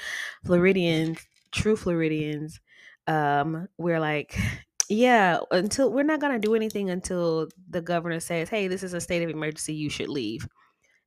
Floridians, 0.45 1.19
true 1.51 1.75
Floridians, 1.75 2.59
um, 3.07 3.67
we're 3.77 3.99
like, 3.99 4.37
yeah, 4.89 5.39
until 5.51 5.91
we're 5.91 6.03
not 6.03 6.21
gonna 6.21 6.39
do 6.39 6.55
anything 6.55 6.89
until 6.89 7.49
the 7.69 7.81
governor 7.81 8.19
says, 8.19 8.49
"Hey, 8.49 8.67
this 8.67 8.83
is 8.83 8.93
a 8.93 9.01
state 9.01 9.23
of 9.23 9.29
emergency. 9.29 9.73
You 9.73 9.89
should 9.89 10.09
leave." 10.09 10.47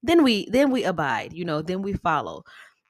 Then 0.03 0.23
we 0.25 0.49
then 0.51 0.71
we 0.71 0.85
abide. 0.85 1.33
You 1.33 1.45
know, 1.45 1.63
then 1.63 1.83
we 1.83 1.93
follow. 1.95 2.45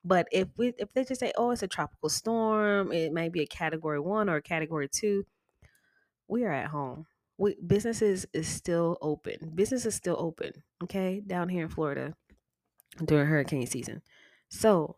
But 0.04 0.28
if 0.32 0.48
we 0.56 0.74
if 0.78 0.92
they 0.94 1.04
just 1.04 1.20
say, 1.20 1.32
"Oh, 1.36 1.50
it's 1.50 1.62
a 1.62 1.68
tropical 1.68 2.08
storm," 2.08 2.92
it 2.92 3.12
might 3.12 3.32
be 3.32 3.42
a 3.42 3.46
category 3.46 4.00
one 4.00 4.28
or 4.30 4.36
a 4.36 4.42
category 4.42 4.88
two. 4.88 5.26
We 6.28 6.44
are 6.44 6.52
at 6.52 6.68
home. 6.68 7.06
We, 7.38 7.56
businesses 7.66 8.26
is 8.32 8.48
still 8.48 8.98
open. 9.02 9.52
Business 9.54 9.86
is 9.86 9.94
still 9.94 10.16
open. 10.18 10.52
Okay, 10.82 11.20
down 11.26 11.48
here 11.48 11.64
in 11.64 11.70
Florida 11.70 12.14
during 13.04 13.26
hurricane 13.26 13.66
season. 13.66 14.02
So 14.48 14.96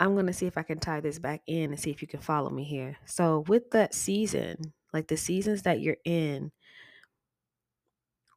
I'm 0.00 0.14
gonna 0.16 0.32
see 0.32 0.46
if 0.46 0.58
I 0.58 0.62
can 0.62 0.78
tie 0.78 1.00
this 1.00 1.18
back 1.18 1.42
in 1.46 1.70
and 1.70 1.80
see 1.80 1.90
if 1.90 2.02
you 2.02 2.08
can 2.08 2.20
follow 2.20 2.50
me 2.50 2.64
here. 2.64 2.96
So 3.06 3.44
with 3.48 3.70
that 3.72 3.94
season, 3.94 4.72
like 4.92 5.08
the 5.08 5.16
seasons 5.16 5.62
that 5.62 5.80
you're 5.80 5.98
in, 6.04 6.52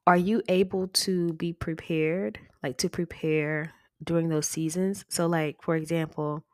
are 0.06 0.18
you 0.18 0.42
able 0.50 0.88
to 0.90 1.34
be 1.34 1.54
prepared? 1.54 2.40
Like 2.62 2.78
to 2.80 2.90
prepare 2.90 3.74
during 4.04 4.30
those 4.30 4.48
seasons? 4.48 5.06
So 5.10 5.28
like 5.28 5.62
for 5.62 5.76
example, 5.76 6.46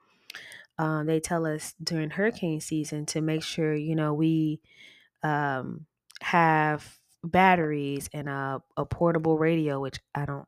um, 0.78 1.08
they 1.08 1.20
tell 1.20 1.46
us 1.46 1.76
during 1.84 2.12
hurricane 2.12 2.62
season 2.62 3.06
to 3.08 3.22
make 3.22 3.44
sure 3.44 3.76
you 3.76 3.96
know 3.96 4.14
we 4.14 4.62
um, 5.24 5.88
have 6.22 7.00
batteries 7.24 8.10
and 8.14 8.30
a, 8.30 8.64
a 8.78 8.86
portable 8.86 9.38
radio, 9.40 9.82
which 9.82 10.00
I 10.16 10.26
don't 10.26 10.48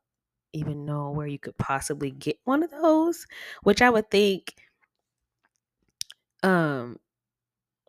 even 0.54 0.86
know 0.86 1.10
where 1.12 1.26
you 1.28 1.38
could 1.38 1.58
possibly 1.58 2.10
get 2.12 2.38
one 2.44 2.62
of 2.62 2.70
those, 2.70 3.26
which 3.64 3.82
I 3.82 3.90
would 3.90 4.10
think 4.10 4.54
um 6.42 6.98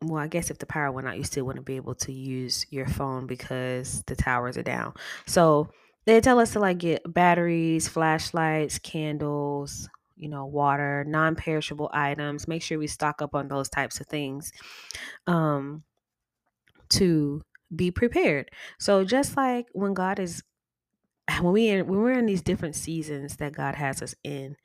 well, 0.08 0.22
I 0.22 0.28
guess 0.28 0.50
if 0.50 0.58
the 0.58 0.66
power 0.66 0.92
went 0.92 1.08
out, 1.08 1.18
you 1.18 1.24
still 1.24 1.46
wouldn't 1.46 1.66
be 1.66 1.76
able 1.76 1.96
to 1.96 2.12
use 2.12 2.66
your 2.70 2.88
phone 2.88 3.28
because 3.28 4.04
the 4.08 4.16
towers 4.16 4.58
are 4.58 4.64
down. 4.64 4.94
So 5.26 5.70
they 6.06 6.20
tell 6.22 6.40
us 6.40 6.54
to 6.54 6.60
like 6.60 6.80
get 6.80 7.02
batteries, 7.12 7.88
flashlights, 7.88 8.80
candles, 8.80 9.90
you 10.18 10.30
know, 10.30 10.46
water, 10.46 11.06
non 11.08 11.36
perishable 11.36 11.90
items. 11.94 12.48
Make 12.48 12.62
sure 12.62 12.80
we 12.80 12.88
stock 12.88 13.22
up 13.22 13.36
on 13.36 13.48
those 13.48 13.70
types 13.70 14.00
of 14.00 14.08
things 14.08 14.52
um, 15.28 15.84
to 16.90 17.42
be 17.76 17.92
prepared. 17.92 18.52
So 18.80 19.04
just 19.04 19.38
like 19.38 19.68
when 19.74 19.94
God 19.94 20.20
is, 20.20 20.44
when 21.42 21.54
we 21.54 21.82
when 21.82 22.02
we're 22.02 22.20
in 22.20 22.26
these 22.26 22.42
different 22.42 22.76
seasons 22.76 23.38
that 23.38 23.54
God 23.54 23.76
has 23.76 24.02
us 24.02 24.16
in, 24.24 24.56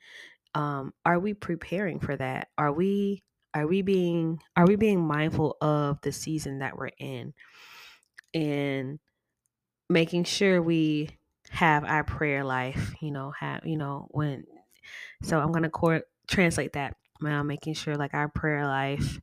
um, 0.55 0.93
are 1.05 1.19
we 1.19 1.33
preparing 1.33 1.99
for 1.99 2.15
that? 2.17 2.49
Are 2.57 2.71
we 2.71 3.23
are 3.53 3.67
we 3.67 3.81
being 3.81 4.39
are 4.55 4.67
we 4.67 4.75
being 4.75 5.01
mindful 5.05 5.57
of 5.61 5.99
the 6.01 6.11
season 6.11 6.59
that 6.59 6.77
we're 6.77 6.91
in 6.99 7.33
and 8.33 8.99
making 9.89 10.23
sure 10.23 10.61
we 10.61 11.09
have 11.49 11.83
our 11.83 12.03
prayer 12.03 12.43
life 12.43 12.93
you 13.01 13.11
know 13.11 13.31
have 13.39 13.65
you 13.65 13.77
know 13.77 14.07
when 14.11 14.45
so 15.23 15.39
i'm 15.39 15.51
going 15.51 15.63
to 15.63 15.69
court 15.69 16.03
translate 16.27 16.73
that 16.73 16.95
now 17.21 17.43
making 17.43 17.73
sure 17.73 17.95
like 17.95 18.13
our 18.13 18.29
prayer 18.29 18.65
life 18.67 19.19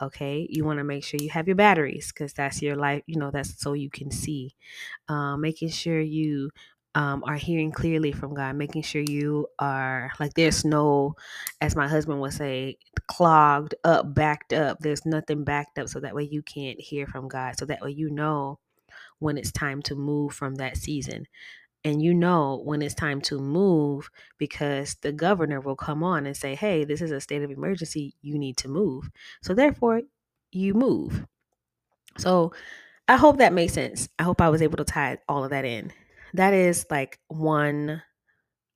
okay 0.00 0.46
you 0.50 0.64
want 0.64 0.78
to 0.78 0.84
make 0.84 1.04
sure 1.04 1.20
you 1.20 1.30
have 1.30 1.46
your 1.46 1.56
batteries 1.56 2.12
because 2.12 2.32
that's 2.34 2.62
your 2.62 2.76
life 2.76 3.02
you 3.06 3.16
know 3.18 3.30
that's 3.30 3.60
so 3.60 3.72
you 3.74 3.90
can 3.90 4.10
see 4.10 4.54
um, 5.08 5.40
making 5.40 5.68
sure 5.68 6.00
you 6.00 6.50
um, 6.94 7.24
are 7.26 7.36
hearing 7.36 7.72
clearly 7.72 8.12
from 8.12 8.34
God, 8.34 8.56
making 8.56 8.82
sure 8.82 9.02
you 9.02 9.46
are 9.58 10.12
like 10.20 10.34
there's 10.34 10.64
no, 10.64 11.14
as 11.60 11.74
my 11.74 11.88
husband 11.88 12.20
would 12.20 12.34
say, 12.34 12.76
clogged 13.08 13.74
up, 13.84 14.14
backed 14.14 14.52
up. 14.52 14.78
There's 14.80 15.06
nothing 15.06 15.44
backed 15.44 15.78
up, 15.78 15.88
so 15.88 16.00
that 16.00 16.14
way 16.14 16.24
you 16.24 16.42
can't 16.42 16.80
hear 16.80 17.06
from 17.06 17.28
God. 17.28 17.58
So 17.58 17.64
that 17.66 17.80
way 17.80 17.92
you 17.92 18.10
know 18.10 18.58
when 19.18 19.38
it's 19.38 19.52
time 19.52 19.82
to 19.82 19.94
move 19.94 20.34
from 20.34 20.56
that 20.56 20.76
season. 20.76 21.26
And 21.84 22.02
you 22.02 22.14
know 22.14 22.60
when 22.64 22.82
it's 22.82 22.94
time 22.94 23.20
to 23.22 23.40
move 23.40 24.08
because 24.38 24.96
the 25.02 25.12
governor 25.12 25.60
will 25.60 25.76
come 25.76 26.04
on 26.04 26.26
and 26.26 26.36
say, 26.36 26.54
hey, 26.54 26.84
this 26.84 27.00
is 27.00 27.10
a 27.10 27.20
state 27.20 27.42
of 27.42 27.50
emergency. 27.50 28.14
You 28.22 28.38
need 28.38 28.56
to 28.58 28.68
move. 28.68 29.10
So 29.42 29.54
therefore, 29.54 30.02
you 30.52 30.74
move. 30.74 31.26
So 32.18 32.52
I 33.08 33.16
hope 33.16 33.38
that 33.38 33.52
makes 33.52 33.72
sense. 33.72 34.08
I 34.18 34.24
hope 34.24 34.40
I 34.40 34.48
was 34.48 34.62
able 34.62 34.76
to 34.78 34.84
tie 34.84 35.18
all 35.28 35.44
of 35.44 35.50
that 35.50 35.64
in 35.64 35.92
that 36.34 36.54
is 36.54 36.86
like 36.90 37.20
one 37.28 38.02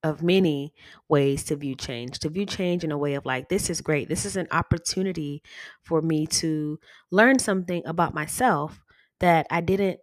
of 0.04 0.22
many 0.22 0.74
ways 1.08 1.44
to 1.44 1.56
view 1.56 1.74
change 1.74 2.20
to 2.20 2.28
view 2.30 2.46
change 2.46 2.84
in 2.84 2.92
a 2.92 2.98
way 2.98 3.14
of 3.14 3.26
like 3.26 3.48
this 3.48 3.70
is 3.70 3.80
great. 3.80 4.08
This 4.08 4.24
is 4.26 4.36
an 4.36 4.48
opportunity 4.52 5.42
for 5.82 6.02
me 6.02 6.26
to 6.28 6.78
learn 7.10 7.38
something 7.38 7.82
about 7.86 8.14
myself 8.14 8.80
that 9.20 9.46
i 9.50 9.60
didn't 9.60 10.00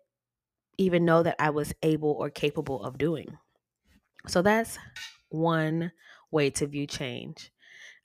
even 0.78 1.06
know 1.06 1.24
that 1.24 1.36
i 1.40 1.50
was 1.50 1.74
able 1.84 2.12
or 2.12 2.30
capable 2.30 2.84
of 2.84 2.98
doing. 2.98 3.38
So 4.28 4.42
that's 4.42 4.78
one 5.30 5.92
way 6.32 6.50
to 6.52 6.68
view 6.68 6.88
change. 6.88 7.52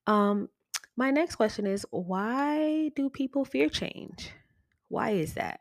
Um 0.07 0.50
my 0.97 1.11
next 1.11 1.37
question 1.37 1.67
is 1.67 1.87
why 1.90 2.90
do 2.97 3.11
people 3.11 3.45
fear 3.45 3.69
change? 3.69 4.33
Why 4.88 5.11
is 5.12 5.35
that? 5.35 5.61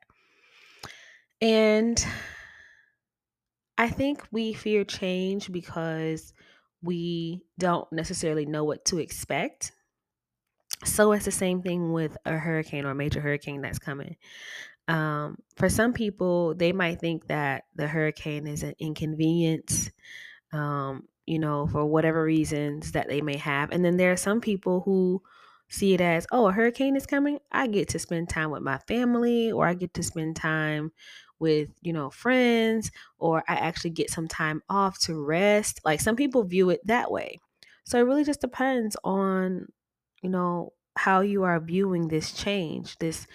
And 1.41 2.03
I 3.77 3.89
think 3.89 4.23
we 4.31 4.53
fear 4.53 4.83
change 4.83 5.51
because 5.51 6.33
we 6.81 7.43
don't 7.57 7.91
necessarily 7.91 8.45
know 8.45 8.63
what 8.63 8.85
to 8.85 8.97
expect. 8.97 9.71
So 10.85 11.11
it's 11.11 11.25
the 11.25 11.31
same 11.31 11.61
thing 11.61 11.91
with 11.91 12.17
a 12.25 12.37
hurricane 12.37 12.85
or 12.85 12.91
a 12.91 12.95
major 12.95 13.21
hurricane 13.21 13.61
that's 13.61 13.79
coming. 13.79 14.15
Um, 14.87 15.37
for 15.55 15.69
some 15.69 15.93
people, 15.93 16.55
they 16.55 16.71
might 16.71 16.99
think 16.99 17.27
that 17.27 17.65
the 17.75 17.87
hurricane 17.87 18.47
is 18.47 18.63
an 18.63 18.73
inconvenience, 18.79 19.91
um, 20.53 21.07
you 21.25 21.39
know, 21.39 21.67
for 21.67 21.85
whatever 21.85 22.23
reasons 22.23 22.93
that 22.93 23.09
they 23.09 23.21
may 23.21 23.37
have. 23.37 23.71
And 23.71 23.83
then 23.83 23.97
there 23.97 24.11
are 24.11 24.17
some 24.17 24.39
people 24.39 24.81
who 24.81 25.21
see 25.69 25.93
it 25.93 26.01
as, 26.01 26.27
oh, 26.31 26.47
a 26.47 26.51
hurricane 26.51 26.95
is 26.95 27.05
coming. 27.05 27.39
I 27.51 27.67
get 27.67 27.89
to 27.89 27.99
spend 27.99 28.29
time 28.29 28.51
with 28.51 28.61
my 28.61 28.77
family 28.87 29.51
or 29.51 29.67
I 29.67 29.73
get 29.73 29.93
to 29.95 30.03
spend 30.03 30.35
time 30.35 30.91
with, 31.39 31.69
you 31.81 31.93
know, 31.93 32.09
friends 32.09 32.91
or 33.17 33.43
I 33.47 33.55
actually 33.55 33.91
get 33.91 34.09
some 34.09 34.27
time 34.27 34.61
off 34.69 34.99
to 35.01 35.21
rest. 35.21 35.81
Like 35.85 36.01
some 36.01 36.15
people 36.15 36.43
view 36.43 36.69
it 36.69 36.81
that 36.85 37.11
way. 37.11 37.39
So 37.85 37.99
it 37.99 38.03
really 38.03 38.23
just 38.23 38.41
depends 38.41 38.97
on, 39.03 39.67
you 40.21 40.29
know, 40.29 40.73
how 40.97 41.21
you 41.21 41.43
are 41.43 41.59
viewing 41.59 42.07
this 42.07 42.33
change, 42.33 42.97
this 42.97 43.27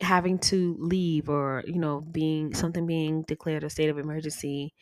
having 0.00 0.38
to 0.38 0.76
leave 0.78 1.28
or, 1.28 1.62
you 1.66 1.78
know, 1.78 2.00
being 2.00 2.54
something 2.54 2.86
being 2.86 3.22
declared 3.22 3.64
a 3.64 3.70
state 3.70 3.88
of 3.88 3.98
emergency. 3.98 4.74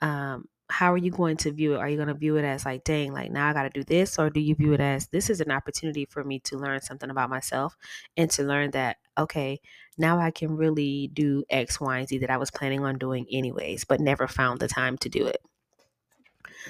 Um, 0.00 0.46
how 0.70 0.92
are 0.92 0.98
you 0.98 1.10
going 1.10 1.36
to 1.38 1.50
view 1.50 1.74
it? 1.74 1.78
Are 1.78 1.88
you 1.88 1.96
going 1.96 2.08
to 2.08 2.14
view 2.14 2.36
it 2.36 2.44
as 2.44 2.64
like, 2.64 2.84
dang, 2.84 3.12
like 3.12 3.30
now 3.30 3.48
I 3.48 3.52
got 3.52 3.62
to 3.62 3.70
do 3.70 3.84
this? 3.84 4.18
Or 4.18 4.28
do 4.28 4.40
you 4.40 4.54
view 4.54 4.74
it 4.74 4.80
as 4.80 5.08
this 5.08 5.30
is 5.30 5.40
an 5.40 5.50
opportunity 5.50 6.04
for 6.04 6.22
me 6.22 6.40
to 6.40 6.58
learn 6.58 6.80
something 6.82 7.08
about 7.10 7.30
myself 7.30 7.76
and 8.16 8.30
to 8.32 8.42
learn 8.42 8.72
that, 8.72 8.98
okay, 9.16 9.60
now 9.96 10.18
I 10.18 10.30
can 10.30 10.56
really 10.56 11.08
do 11.12 11.44
X, 11.48 11.80
Y, 11.80 11.98
and 11.98 12.08
Z 12.08 12.18
that 12.18 12.30
I 12.30 12.36
was 12.36 12.50
planning 12.50 12.84
on 12.84 12.98
doing 12.98 13.26
anyways, 13.32 13.84
but 13.84 14.00
never 14.00 14.28
found 14.28 14.60
the 14.60 14.68
time 14.68 14.98
to 14.98 15.08
do 15.08 15.26
it. 15.26 15.40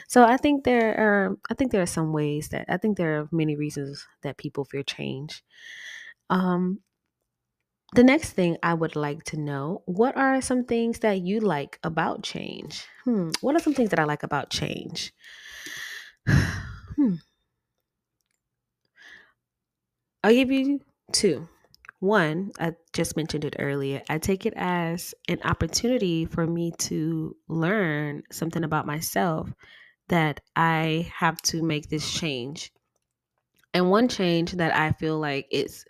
So 0.06 0.24
I 0.24 0.36
think 0.36 0.64
there 0.64 0.94
are 0.96 1.36
I 1.50 1.54
think 1.54 1.72
there 1.72 1.82
are 1.82 1.86
some 1.86 2.12
ways 2.12 2.48
that 2.50 2.66
I 2.68 2.76
think 2.76 2.96
there 2.96 3.18
are 3.20 3.28
many 3.32 3.56
reasons 3.56 4.06
that 4.22 4.36
people 4.36 4.64
fear 4.64 4.82
change. 4.82 5.42
Um 6.30 6.80
the 7.94 8.04
next 8.04 8.32
thing 8.32 8.56
I 8.62 8.74
would 8.74 8.96
like 8.96 9.24
to 9.24 9.36
know, 9.38 9.82
what 9.86 10.16
are 10.16 10.40
some 10.40 10.64
things 10.64 10.98
that 11.00 11.20
you 11.20 11.40
like 11.40 11.78
about 11.82 12.22
change? 12.22 12.86
Hmm, 13.04 13.30
what 13.40 13.56
are 13.56 13.60
some 13.60 13.74
things 13.74 13.90
that 13.90 13.98
I 13.98 14.04
like 14.04 14.22
about 14.22 14.50
change? 14.50 15.12
hmm. 16.28 17.14
I'll 20.22 20.34
give 20.34 20.50
you 20.50 20.80
two. 21.12 21.48
One, 22.00 22.52
I 22.60 22.74
just 22.92 23.16
mentioned 23.16 23.44
it 23.44 23.56
earlier. 23.58 24.02
I 24.08 24.18
take 24.18 24.46
it 24.46 24.54
as 24.56 25.14
an 25.26 25.40
opportunity 25.42 26.26
for 26.26 26.46
me 26.46 26.72
to 26.78 27.34
learn 27.48 28.22
something 28.30 28.62
about 28.62 28.86
myself 28.86 29.52
that 30.08 30.40
I 30.54 31.10
have 31.16 31.40
to 31.42 31.62
make 31.62 31.88
this 31.88 32.08
change. 32.10 32.72
And 33.74 33.90
one 33.90 34.08
change 34.08 34.52
that 34.52 34.74
I 34.76 34.92
feel 34.92 35.18
like 35.18 35.46
it's 35.50 35.84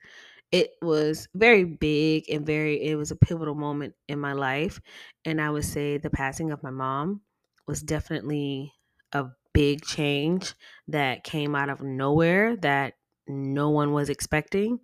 it 0.51 0.71
was 0.81 1.29
very 1.35 1.65
big 1.65 2.25
and 2.31 2.47
very 2.47 2.83
it 2.83 2.97
was 2.97 3.11
a 3.11 3.17
pivotal 3.17 3.55
moment 3.55 3.95
in 4.09 4.19
my 4.19 4.33
life 4.33 4.81
and 5.25 5.41
I 5.41 5.51
would 5.51 5.65
say 5.65 5.99
the 5.99 6.11
passing 6.11 6.53
of 6.53 6.63
my 6.63 6.71
mom 6.71 7.23
was 7.67 7.83
definitely 7.83 8.73
a 9.13 9.27
big 9.53 9.83
change 9.85 10.55
that 10.89 11.25
came 11.25 11.55
out 11.55 11.69
of 11.69 11.83
nowhere 11.83 12.57
that 12.57 12.95
no 13.27 13.69
one 13.71 13.93
was 13.93 14.09
expecting. 14.09 14.81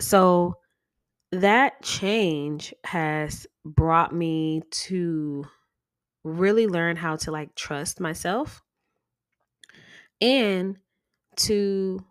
So 0.00 0.56
that 1.32 1.82
change 1.82 2.74
has 2.84 3.46
brought 3.64 4.14
me 4.14 4.62
to 4.70 5.44
really 6.24 6.66
learn 6.66 6.96
how 6.96 7.16
to 7.16 7.32
like 7.32 7.54
trust 7.56 8.00
myself 8.00 8.62
and 10.20 10.78
to 11.36 12.04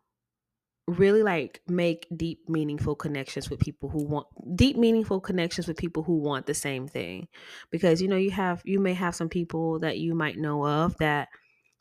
really 0.87 1.23
like 1.23 1.61
make 1.67 2.07
deep 2.15 2.47
meaningful 2.47 2.95
connections 2.95 3.49
with 3.49 3.59
people 3.59 3.89
who 3.89 4.03
want 4.05 4.27
deep 4.55 4.77
meaningful 4.77 5.19
connections 5.19 5.67
with 5.67 5.77
people 5.77 6.03
who 6.03 6.17
want 6.17 6.45
the 6.45 6.53
same 6.53 6.87
thing. 6.87 7.27
Because 7.71 8.01
you 8.01 8.07
know 8.07 8.17
you 8.17 8.31
have 8.31 8.61
you 8.65 8.79
may 8.79 8.93
have 8.93 9.15
some 9.15 9.29
people 9.29 9.79
that 9.79 9.97
you 9.97 10.13
might 10.15 10.37
know 10.37 10.65
of 10.65 10.97
that 10.97 11.29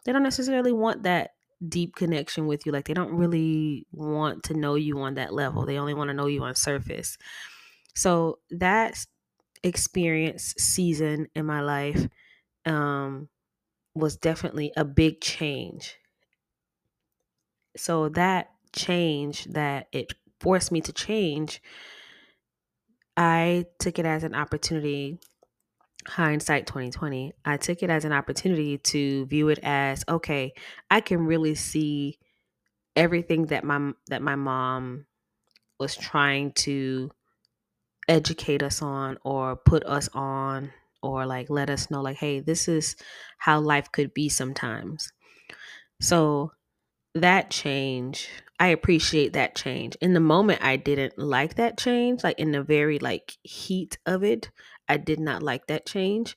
they 0.05 0.13
don't 0.13 0.23
necessarily 0.23 0.73
want 0.73 1.05
that 1.05 1.33
deep 1.69 1.97
connection 1.97 2.47
with 2.47 2.67
you. 2.67 2.73
Like 2.73 2.87
they 2.87 2.95
don't 2.95 3.15
really 3.15 3.87
want 3.93 4.45
to 4.45 4.55
know 4.55 4.75
you 4.75 5.01
on 5.01 5.15
that 5.15 5.35
level. 5.35 5.67
They 5.67 5.79
only 5.79 5.95
want 5.95 6.09
to 6.09 6.15
know 6.15 6.27
you 6.27 6.43
on 6.45 6.55
surface. 6.55 7.19
So 7.95 8.41
that 8.51 9.05
experience 9.63 10.55
season 10.59 11.29
in 11.35 11.47
my 11.47 11.61
life 11.63 12.09
um 12.67 13.29
was 13.95 14.17
definitely 14.17 14.73
a 14.77 14.85
big 14.85 15.21
change. 15.21 15.97
So 17.77 18.09
that 18.11 18.54
change 18.75 19.45
that 19.47 19.89
it 19.93 20.13
forced 20.41 20.73
me 20.73 20.81
to 20.83 20.93
change, 20.93 21.63
I 23.17 23.67
took 23.79 23.99
it 23.99 24.07
as 24.07 24.25
an 24.25 24.35
opportunity. 24.35 25.19
Hindsight 26.07 26.67
2020, 26.67 27.33
I 27.47 27.57
took 27.57 27.83
it 27.83 27.89
as 27.89 28.05
an 28.05 28.13
opportunity 28.13 28.77
to 28.77 29.25
view 29.25 29.49
it 29.49 29.59
as 29.63 30.05
okay, 30.07 30.53
I 30.91 31.01
can 31.01 31.25
really 31.25 31.55
see 31.55 32.19
everything 32.95 33.47
that 33.47 33.65
my 33.65 33.93
that 34.09 34.21
my 34.21 34.37
mom 34.37 35.07
was 35.79 35.97
trying 35.97 36.53
to 36.53 37.11
educate 38.09 38.63
us 38.63 38.83
on 38.83 39.19
or 39.25 39.57
put 39.57 39.85
us 39.85 40.09
on 40.13 40.73
or 41.03 41.27
like 41.27 41.51
let 41.51 41.71
us 41.71 41.91
know 41.91 42.03
like 42.03 42.17
hey 42.17 42.41
this 42.41 42.69
is 42.69 42.97
how 43.39 43.59
life 43.61 43.91
could 43.93 44.13
be 44.15 44.29
sometimes 44.29 45.13
so 46.01 46.53
that 47.15 47.51
change 47.51 48.29
i 48.59 48.69
appreciate 48.69 49.33
that 49.33 49.55
change. 49.55 49.97
In 50.01 50.15
the 50.15 50.21
moment 50.21 50.61
i 50.63 50.77
didn't 50.77 51.19
like 51.19 51.57
that 51.57 51.79
change 51.79 52.25
like 52.25 52.39
in 52.39 52.53
the 52.53 52.63
very 52.63 52.99
like 52.99 53.37
heat 53.43 53.99
of 54.07 54.23
it 54.25 54.51
i 54.89 54.97
did 54.97 55.21
not 55.21 55.43
like 55.43 55.67
that 55.69 55.87
change. 55.87 56.37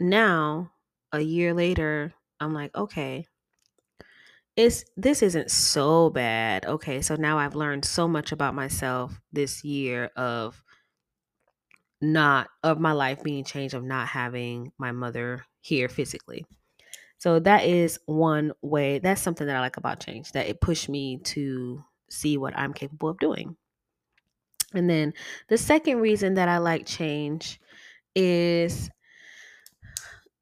Now 0.00 0.72
a 1.12 1.20
year 1.20 1.54
later 1.54 2.14
i'm 2.40 2.54
like 2.54 2.74
okay 2.76 3.26
it's 4.56 4.84
this 4.98 5.22
isn't 5.22 5.50
so 5.50 6.10
bad. 6.10 6.66
Okay 6.66 7.00
so 7.02 7.16
now 7.16 7.38
i've 7.38 7.54
learned 7.54 7.84
so 7.84 8.06
much 8.08 8.32
about 8.32 8.54
myself 8.54 9.20
this 9.32 9.64
year 9.64 10.10
of 10.16 10.62
not 12.02 12.48
of 12.62 12.80
my 12.80 12.92
life 12.92 13.22
being 13.22 13.44
changed 13.44 13.74
of 13.74 13.84
not 13.84 14.08
having 14.08 14.72
my 14.76 14.92
mother 14.92 15.46
here 15.60 15.88
physically 15.88 16.44
so 17.22 17.38
that 17.38 17.66
is 17.66 18.00
one 18.06 18.50
way. 18.62 18.98
That's 18.98 19.22
something 19.22 19.46
that 19.46 19.54
I 19.54 19.60
like 19.60 19.76
about 19.76 20.04
change, 20.04 20.32
that 20.32 20.48
it 20.48 20.60
pushed 20.60 20.88
me 20.88 21.18
to 21.18 21.84
see 22.10 22.36
what 22.36 22.52
I'm 22.58 22.72
capable 22.72 23.10
of 23.10 23.20
doing. 23.20 23.56
And 24.74 24.90
then 24.90 25.14
the 25.48 25.56
second 25.56 25.98
reason 26.00 26.34
that 26.34 26.48
I 26.48 26.58
like 26.58 26.84
change 26.84 27.60
is 28.16 28.90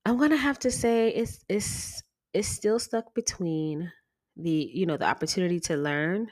I'm 0.06 0.16
gonna 0.16 0.38
have 0.38 0.58
to 0.60 0.70
say 0.70 1.10
it's 1.10 1.44
it's 1.50 2.02
it's 2.32 2.48
still 2.48 2.78
stuck 2.78 3.14
between 3.14 3.92
the 4.38 4.70
you 4.72 4.86
know 4.86 4.96
the 4.96 5.04
opportunity 5.04 5.60
to 5.60 5.76
learn 5.76 6.30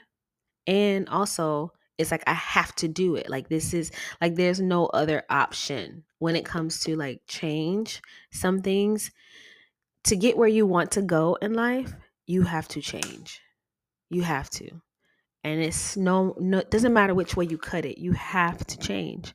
and 0.65 1.07
also 1.09 1.73
it's 1.99 2.09
like 2.09 2.23
I 2.25 2.33
have 2.33 2.73
to 2.77 2.87
do 2.87 3.15
it. 3.17 3.29
Like 3.29 3.49
this 3.49 3.75
is 3.75 3.91
like 4.19 4.33
there's 4.33 4.59
no 4.59 4.87
other 4.87 5.21
option 5.29 6.05
when 6.17 6.35
it 6.35 6.43
comes 6.43 6.79
to 6.85 6.95
like 6.95 7.21
change. 7.27 8.01
Some 8.31 8.63
things 8.63 9.11
to 10.05 10.15
get 10.15 10.37
where 10.37 10.47
you 10.47 10.65
want 10.65 10.91
to 10.91 11.01
go 11.01 11.35
in 11.41 11.53
life, 11.53 11.93
you 12.25 12.43
have 12.43 12.67
to 12.69 12.81
change. 12.81 13.41
You 14.09 14.23
have 14.23 14.49
to. 14.51 14.81
And 15.43 15.61
it's 15.61 15.95
no 15.95 16.35
no 16.39 16.61
doesn't 16.63 16.93
matter 16.93 17.15
which 17.15 17.35
way 17.35 17.45
you 17.45 17.57
cut 17.57 17.85
it. 17.85 17.97
You 17.99 18.11
have 18.13 18.65
to 18.67 18.77
change. 18.77 19.33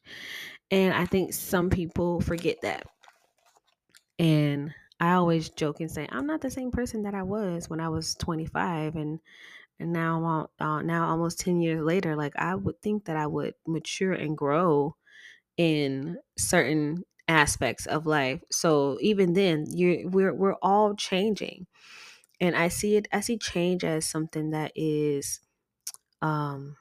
And 0.70 0.94
I 0.94 1.06
think 1.06 1.32
some 1.32 1.70
people 1.70 2.20
forget 2.20 2.58
that. 2.62 2.86
And 4.18 4.74
I 5.00 5.12
always 5.14 5.50
joke 5.50 5.80
and 5.80 5.90
say 5.90 6.08
I'm 6.10 6.26
not 6.26 6.40
the 6.40 6.50
same 6.50 6.70
person 6.70 7.02
that 7.02 7.14
I 7.14 7.22
was 7.22 7.68
when 7.68 7.80
I 7.80 7.88
was 7.88 8.14
25 8.14 8.96
and 8.96 9.20
and 9.80 9.92
now 9.92 10.50
uh, 10.60 10.82
now 10.82 11.08
almost 11.08 11.40
10 11.40 11.60
years 11.60 11.82
later 11.82 12.16
like 12.16 12.34
I 12.36 12.54
would 12.54 12.80
think 12.82 13.06
that 13.06 13.16
I 13.16 13.26
would 13.26 13.54
mature 13.66 14.12
and 14.12 14.36
grow 14.36 14.96
in 15.56 16.18
certain 16.38 17.04
aspects 17.28 17.86
of 17.86 18.06
life. 18.06 18.42
So 18.50 18.98
even 19.00 19.34
then, 19.34 19.66
you're 19.70 20.08
we're 20.08 20.34
we're 20.34 20.56
all 20.62 20.94
changing. 20.94 21.66
And 22.40 22.56
I 22.56 22.68
see 22.68 22.96
it 22.96 23.08
I 23.12 23.20
see 23.20 23.38
change 23.38 23.84
as 23.84 24.06
something 24.06 24.50
that 24.50 24.72
is 24.74 25.40
um 26.22 26.76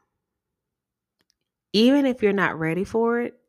even 1.74 2.06
if 2.06 2.22
you're 2.22 2.34
not 2.34 2.58
ready 2.60 2.84
for 2.84 3.22
it, 3.22 3.40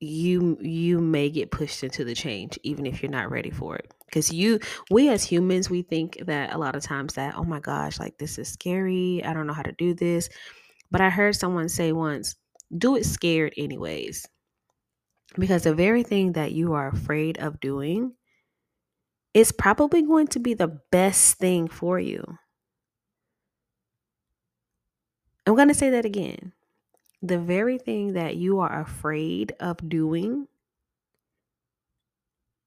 you 0.00 0.58
you 0.60 0.98
may 1.00 1.30
get 1.30 1.50
pushed 1.50 1.82
into 1.82 2.04
the 2.04 2.14
change 2.14 2.58
even 2.62 2.84
if 2.84 3.02
you're 3.02 3.10
not 3.10 3.30
ready 3.30 3.50
for 3.50 3.76
it 3.76 3.94
because 4.06 4.30
you 4.32 4.58
we 4.90 5.08
as 5.08 5.24
humans 5.24 5.70
we 5.70 5.82
think 5.82 6.18
that 6.26 6.52
a 6.52 6.58
lot 6.58 6.76
of 6.76 6.82
times 6.82 7.14
that 7.14 7.34
oh 7.36 7.44
my 7.44 7.60
gosh 7.60 7.98
like 7.98 8.18
this 8.18 8.36
is 8.38 8.48
scary 8.48 9.22
i 9.24 9.32
don't 9.32 9.46
know 9.46 9.52
how 9.54 9.62
to 9.62 9.72
do 9.72 9.94
this 9.94 10.28
but 10.90 11.00
i 11.00 11.08
heard 11.08 11.34
someone 11.34 11.68
say 11.68 11.92
once 11.92 12.34
do 12.76 12.96
it 12.96 13.06
scared 13.06 13.54
anyways 13.56 14.26
because 15.38 15.64
the 15.64 15.74
very 15.74 16.02
thing 16.02 16.32
that 16.32 16.52
you 16.52 16.72
are 16.74 16.88
afraid 16.88 17.38
of 17.38 17.60
doing 17.60 18.12
is 19.32 19.50
probably 19.50 20.02
going 20.02 20.28
to 20.28 20.38
be 20.38 20.54
the 20.54 20.80
best 20.90 21.38
thing 21.38 21.68
for 21.68 21.98
you. 21.98 22.38
I'm 25.46 25.56
going 25.56 25.68
to 25.68 25.74
say 25.74 25.90
that 25.90 26.04
again. 26.04 26.52
The 27.20 27.38
very 27.38 27.78
thing 27.78 28.12
that 28.12 28.36
you 28.36 28.60
are 28.60 28.80
afraid 28.80 29.54
of 29.58 29.88
doing 29.88 30.46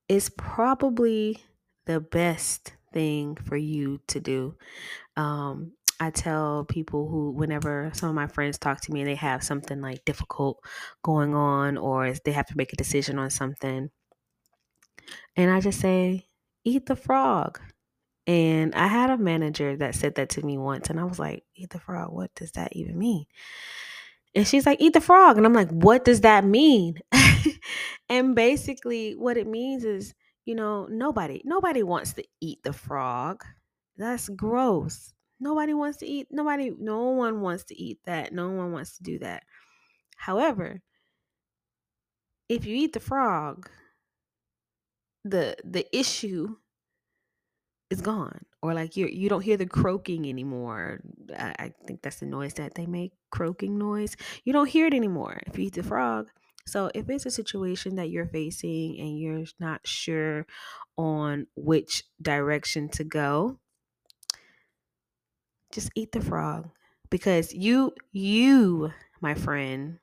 is 0.10 0.30
probably 0.30 1.40
the 1.86 2.00
best 2.00 2.74
thing 2.92 3.36
for 3.36 3.56
you 3.56 4.00
to 4.08 4.20
do. 4.20 4.56
Um, 5.16 5.74
I 6.00 6.12
tell 6.12 6.66
people 6.66 7.08
who, 7.10 7.32
whenever 7.32 7.92
some 7.94 8.10
of 8.10 8.16
my 8.16 8.28
friends 8.28 8.58
talk 8.58 8.82
to 8.82 8.92
me 8.94 9.02
and 9.02 9.10
they 9.10 9.16
have 9.16 9.44
something 9.44 9.82
like 9.82 10.06
difficult 10.06 10.64
going 11.04 11.34
on 11.36 11.78
or 11.78 12.14
they 12.26 12.32
have 12.34 12.48
to 12.48 12.58
make 12.58 12.74
a 12.74 12.78
decision 12.78 13.20
on 13.20 13.30
something, 13.32 13.90
and 15.36 15.52
I 15.52 15.60
just 15.62 15.80
say, 15.80 16.28
eat 16.64 16.86
the 16.86 16.96
frog. 16.96 17.60
And 18.28 18.76
I 18.76 18.88
had 18.88 19.10
a 19.10 19.18
manager 19.18 19.78
that 19.78 19.96
said 19.96 20.16
that 20.16 20.30
to 20.32 20.46
me 20.46 20.58
once, 20.58 20.90
and 20.90 21.00
I 21.00 21.06
was 21.06 21.20
like, 21.20 21.44
eat 21.56 21.70
the 21.72 21.80
frog, 21.80 22.12
what 22.14 22.34
does 22.36 22.52
that 22.54 22.76
even 22.76 22.98
mean? 22.98 23.26
And 24.36 24.48
she's 24.48 24.66
like, 24.66 24.80
eat 24.82 24.94
the 24.94 25.02
frog. 25.02 25.38
And 25.38 25.46
I'm 25.46 25.54
like, 25.54 25.70
what 25.70 26.06
does 26.06 26.22
that 26.22 26.46
mean? 26.46 27.00
and 28.10 28.36
basically 28.36 29.16
what 29.16 29.38
it 29.38 29.48
means 29.48 29.84
is, 29.84 30.14
you 30.46 30.56
know, 30.56 30.86
nobody 30.90 31.42
nobody 31.44 31.84
wants 31.84 32.14
to 32.14 32.24
eat 32.42 32.64
the 32.64 32.74
frog. 32.74 33.44
That's 33.98 34.30
gross. 34.30 35.14
Nobody 35.40 35.74
wants 35.74 35.98
to 36.00 36.06
eat 36.06 36.28
nobody 36.32 36.72
no 36.78 37.10
one 37.12 37.42
wants 37.42 37.64
to 37.66 37.80
eat 37.80 38.00
that. 38.06 38.34
No 38.34 38.50
one 38.50 38.72
wants 38.72 38.98
to 38.98 39.04
do 39.04 39.20
that. 39.20 39.44
However, 40.18 40.82
if 42.50 42.66
you 42.66 42.76
eat 42.76 42.94
the 42.94 43.00
frog, 43.00 43.70
the 45.24 45.56
the 45.64 45.86
issue 45.96 46.56
is 47.90 48.02
gone 48.02 48.46
or 48.62 48.74
like 48.74 48.98
you 48.98 49.08
you 49.08 49.30
don't 49.30 49.44
hear 49.44 49.58
the 49.58 49.66
croaking 49.66 50.28
anymore 50.28 51.00
I, 51.38 51.56
I 51.60 51.74
think 51.86 52.02
that's 52.02 52.20
the 52.20 52.26
noise 52.26 52.54
that 52.56 52.76
they 52.76 52.86
make 52.86 53.14
croaking 53.32 53.78
noise 53.78 54.16
you 54.44 54.52
don't 54.54 54.70
hear 54.70 54.88
it 54.88 54.94
anymore 54.94 55.40
if 55.48 55.58
you 55.58 55.66
eat 55.66 55.76
the 55.76 55.84
frog 55.84 56.30
so 56.66 56.92
if 56.94 57.10
it's 57.10 57.26
a 57.26 57.32
situation 57.32 57.96
that 57.96 58.10
you're 58.10 58.28
facing 58.28 59.00
and 59.00 59.20
you're 59.20 59.46
not 59.60 59.88
sure 59.88 60.46
on 60.98 61.48
which 61.56 62.04
direction 62.22 62.90
to 62.90 63.06
go 63.06 63.58
just 65.72 65.92
eat 65.96 66.12
the 66.12 66.22
frog 66.22 66.70
because 67.10 67.54
you 67.54 67.94
you 68.12 68.92
my 69.22 69.34
friend 69.34 70.00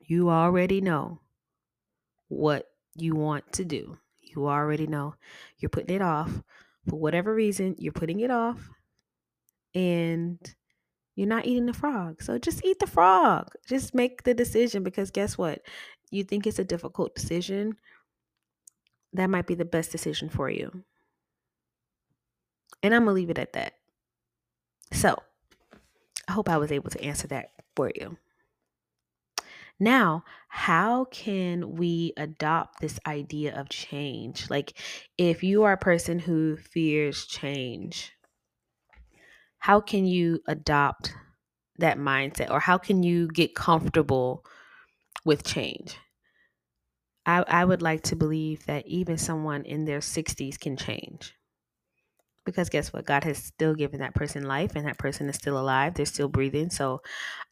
you 0.00 0.30
already 0.30 0.80
know 0.80 1.20
what 2.28 2.66
you 2.94 3.14
want 3.14 3.52
to 3.52 3.64
do 3.64 3.98
you 4.20 4.46
already 4.48 4.86
know 4.86 5.14
you're 5.58 5.68
putting 5.68 5.94
it 5.94 6.02
off 6.02 6.42
for 6.88 6.96
whatever 6.96 7.34
reason, 7.34 7.74
you're 7.78 7.92
putting 7.92 8.20
it 8.20 8.30
off 8.30 8.70
and 9.74 10.38
you're 11.14 11.28
not 11.28 11.46
eating 11.46 11.66
the 11.66 11.72
frog. 11.72 12.22
So 12.22 12.38
just 12.38 12.64
eat 12.64 12.78
the 12.78 12.86
frog. 12.86 13.48
Just 13.66 13.94
make 13.94 14.22
the 14.22 14.34
decision 14.34 14.82
because 14.82 15.10
guess 15.10 15.36
what? 15.36 15.62
You 16.10 16.24
think 16.24 16.46
it's 16.46 16.58
a 16.58 16.64
difficult 16.64 17.14
decision. 17.14 17.76
That 19.12 19.30
might 19.30 19.46
be 19.46 19.54
the 19.54 19.64
best 19.64 19.90
decision 19.90 20.28
for 20.28 20.48
you. 20.48 20.84
And 22.82 22.94
I'm 22.94 23.06
to 23.06 23.12
leave 23.12 23.30
it 23.30 23.38
at 23.38 23.54
that. 23.54 23.74
So 24.92 25.16
I 26.28 26.32
hope 26.32 26.48
I 26.48 26.56
was 26.56 26.70
able 26.70 26.90
to 26.90 27.02
answer 27.02 27.26
that 27.28 27.50
for 27.74 27.90
you. 27.94 28.16
Now, 29.80 30.22
how 30.48 31.06
can 31.06 31.76
we 31.76 32.12
adopt 32.18 32.80
this 32.80 33.00
idea 33.06 33.58
of 33.58 33.70
change? 33.70 34.50
Like, 34.50 34.78
if 35.16 35.42
you 35.42 35.62
are 35.64 35.72
a 35.72 35.78
person 35.78 36.18
who 36.18 36.56
fears 36.58 37.24
change, 37.26 38.12
how 39.58 39.80
can 39.80 40.06
you 40.06 40.40
adopt 40.46 41.14
that 41.78 41.98
mindset 41.98 42.50
or 42.50 42.60
how 42.60 42.78
can 42.78 43.02
you 43.02 43.28
get 43.28 43.54
comfortable 43.54 44.44
with 45.24 45.44
change? 45.44 45.98
I, 47.26 47.44
I 47.46 47.64
would 47.66 47.82
like 47.82 48.02
to 48.04 48.16
believe 48.16 48.64
that 48.64 48.86
even 48.86 49.18
someone 49.18 49.66
in 49.66 49.84
their 49.84 50.00
60s 50.00 50.56
can 50.56 50.78
change. 50.78 51.34
Because 52.46 52.70
guess 52.70 52.92
what? 52.92 53.04
God 53.04 53.24
has 53.24 53.36
still 53.36 53.74
given 53.74 54.00
that 54.00 54.14
person 54.14 54.44
life 54.44 54.76
and 54.76 54.86
that 54.86 54.98
person 54.98 55.28
is 55.28 55.36
still 55.36 55.58
alive. 55.58 55.94
They're 55.94 56.06
still 56.06 56.28
breathing. 56.28 56.70
So 56.70 57.02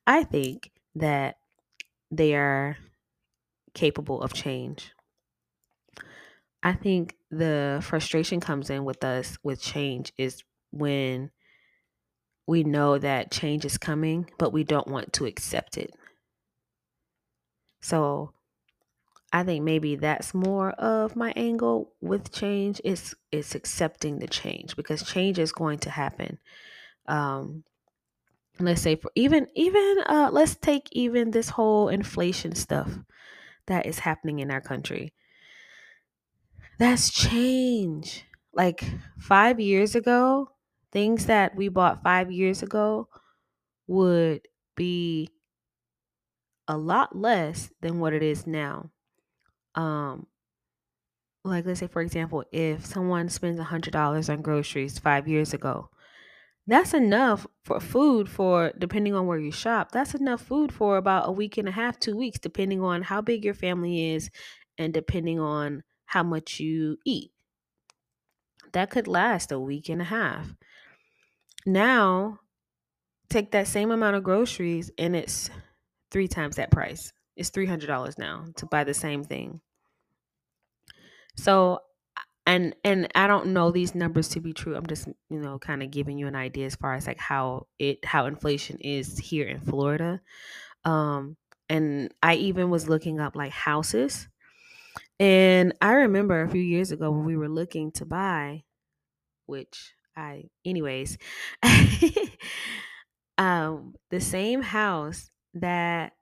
I 0.07 0.23
think 0.23 0.71
that 0.95 1.37
they 2.11 2.35
are 2.35 2.79
capable 3.75 4.23
of 4.23 4.33
change. 4.33 4.93
I 6.63 6.73
think 6.73 7.17
the 7.31 7.81
frustration 7.83 8.41
comes 8.41 8.71
in 8.71 8.85
with 8.85 9.05
us 9.05 9.37
with 9.43 9.61
change 9.61 10.13
is 10.17 10.43
when 10.71 11.31
we 12.47 12.63
know 12.63 12.97
that 12.97 13.31
change 13.31 13.65
is 13.65 13.77
coming, 13.77 14.31
but 14.39 14.53
we 14.53 14.65
don't 14.65 14.89
want 14.89 15.13
to 15.15 15.27
accept 15.27 15.77
it. 15.77 15.91
So 17.83 18.33
I 19.35 19.45
think 19.45 19.65
maybe 19.65 19.97
that's 19.97 20.35
more 20.35 20.71
of 20.73 21.17
my 21.17 21.33
angle 21.37 21.95
with 22.03 22.33
change 22.33 22.81
is 22.85 23.17
is 23.33 23.55
accepting 23.57 24.21
the 24.21 24.29
change 24.29 24.77
because 24.77 25.03
change 25.05 25.39
is 25.41 25.53
going 25.53 25.81
to 25.81 25.91
happen. 25.91 26.39
Um, 27.07 27.65
let's 28.61 28.83
say 28.83 28.97
for 28.97 29.11
even 29.15 29.49
even 29.55 29.97
uh, 30.07 30.31
let's 30.33 30.57
take 30.57 30.89
even 30.93 31.31
this 31.33 31.51
whole 31.51 31.89
inflation 31.89 32.55
stuff 32.55 32.99
that 33.67 33.87
is 33.87 34.01
happening 34.01 34.41
in 34.41 34.51
our 34.51 34.61
country. 34.63 35.13
That's 36.79 37.11
change. 37.11 38.25
Like 38.53 38.85
five 39.19 39.59
years 39.61 39.95
ago, 39.95 40.51
things 40.93 41.27
that 41.27 41.57
we 41.57 41.69
bought 41.69 42.03
five 42.03 42.31
years 42.31 42.63
ago 42.63 43.09
would 43.89 44.49
be 44.77 45.31
a 46.69 46.77
lot 46.77 47.17
less 47.17 47.73
than 47.81 48.01
what 48.01 48.13
it 48.13 48.23
is 48.23 48.47
now. 48.47 48.91
Um, 49.75 50.27
like 51.45 51.67
let's 51.67 51.81
say 51.81 51.87
for 51.87 52.03
example, 52.03 52.45
if 52.53 52.85
someone 52.87 53.29
spends 53.29 53.59
a 53.59 53.65
hundred 53.65 53.93
dollars 53.93 54.29
on 54.29 54.43
groceries 54.43 54.99
five 54.99 55.29
years 55.29 55.53
ago, 55.53 55.91
that's 56.67 56.95
enough 56.95 57.47
for 57.65 57.81
food 57.81 58.29
for 58.29 58.73
depending 58.79 59.15
on 59.15 59.27
where 59.27 59.39
you 59.39 59.51
shop. 59.53 59.93
That's 59.93 60.15
enough 60.15 60.41
food 60.41 60.73
for 60.73 60.97
about 60.97 61.29
a 61.29 61.33
week 61.33 61.59
and 61.59 61.69
a 61.69 61.73
half, 61.73 61.99
two 61.99 62.17
weeks, 62.17 62.39
depending 62.39 62.83
on 62.83 63.03
how 63.03 63.21
big 63.21 63.45
your 63.45 63.55
family 63.55 64.13
is 64.15 64.31
and 64.79 64.95
depending 64.95 65.39
on 65.39 65.83
how 66.07 66.23
much 66.23 66.61
you 66.61 66.97
eat. 67.05 67.33
That 68.73 68.91
could 68.91 69.07
last 69.07 69.53
a 69.53 69.61
week 69.61 69.89
and 69.89 70.01
a 70.01 70.05
half. 70.05 70.55
Now, 71.67 72.41
take 73.29 73.53
that 73.53 73.69
same 73.69 73.91
amount 73.91 74.17
of 74.17 74.25
groceries 74.25 74.91
and 74.99 75.15
it's 75.15 75.51
three 76.11 76.29
times 76.29 76.57
that 76.57 76.71
price. 76.71 77.13
It's 77.37 77.51
$300 77.51 78.19
now 78.19 78.47
to 78.57 78.67
buy 78.67 78.85
the 78.85 78.95
same 78.95 79.25
thing. 79.25 79.61
So 81.37 81.81
and 82.47 82.75
and 82.85 83.09
I 83.15 83.27
don't 83.27 83.49
know 83.49 83.71
these 83.71 83.95
numbers 83.95 84.29
to 84.31 84.41
be 84.41 84.53
true. 84.53 84.77
I'm 84.77 84.87
just, 84.87 85.09
you 85.31 85.41
know, 85.41 85.59
kind 85.59 85.83
of 85.83 85.91
giving 85.91 86.19
you 86.19 86.27
an 86.27 86.37
idea 86.37 86.67
as 86.67 86.77
far 86.77 86.95
as 86.95 87.07
like 87.07 87.19
how 87.19 87.67
it 87.79 88.05
how 88.05 88.27
inflation 88.27 88.79
is 88.81 89.19
here 89.19 89.49
in 89.49 89.61
Florida. 89.61 90.21
Um 90.85 91.37
and 91.69 92.13
I 92.23 92.35
even 92.37 92.71
was 92.71 92.89
looking 92.89 93.21
up 93.21 93.37
like 93.37 93.53
houses. 93.53 94.29
And 95.19 95.75
I 95.81 95.93
remember 95.93 96.43
a 96.43 96.49
few 96.49 96.63
years 96.63 96.93
ago 96.93 97.11
when 97.11 97.25
we 97.25 97.37
were 97.37 97.49
looking 97.49 97.93
to 97.93 98.05
buy 98.05 98.65
which 99.47 99.95
I 100.17 100.45
anyways 100.65 101.19
um 103.39 103.95
the 104.11 104.21
same 104.21 104.63
house 104.63 105.31
that 105.55 106.13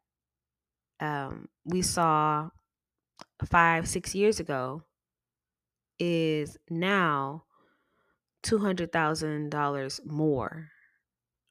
um 1.03 1.49
we 1.65 1.83
saw 1.83 2.49
5 3.45 3.89
6 3.89 4.15
years 4.15 4.41
ago 4.41 4.85
is 5.99 6.57
now 6.71 7.45
$200,000 8.45 10.07
more. 10.07 10.69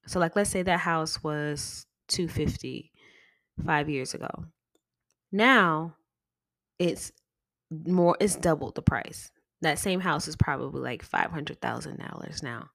So 0.08 0.20
like 0.20 0.36
let's 0.36 0.50
say 0.50 0.62
that 0.64 0.80
house 0.80 1.24
was 1.24 1.86
250 2.08 2.92
5 3.66 3.90
years 3.90 4.14
ago. 4.14 4.46
Now 5.32 5.96
it's 6.80 7.12
more 7.70 8.18
it's 8.20 8.36
doubled 8.36 8.76
the 8.76 8.82
price. 8.82 9.32
That 9.62 9.80
same 9.80 10.00
house 10.00 10.28
is 10.28 10.36
probably 10.36 10.82
like 10.82 11.08
$500,000 11.08 12.44
now. 12.44 12.70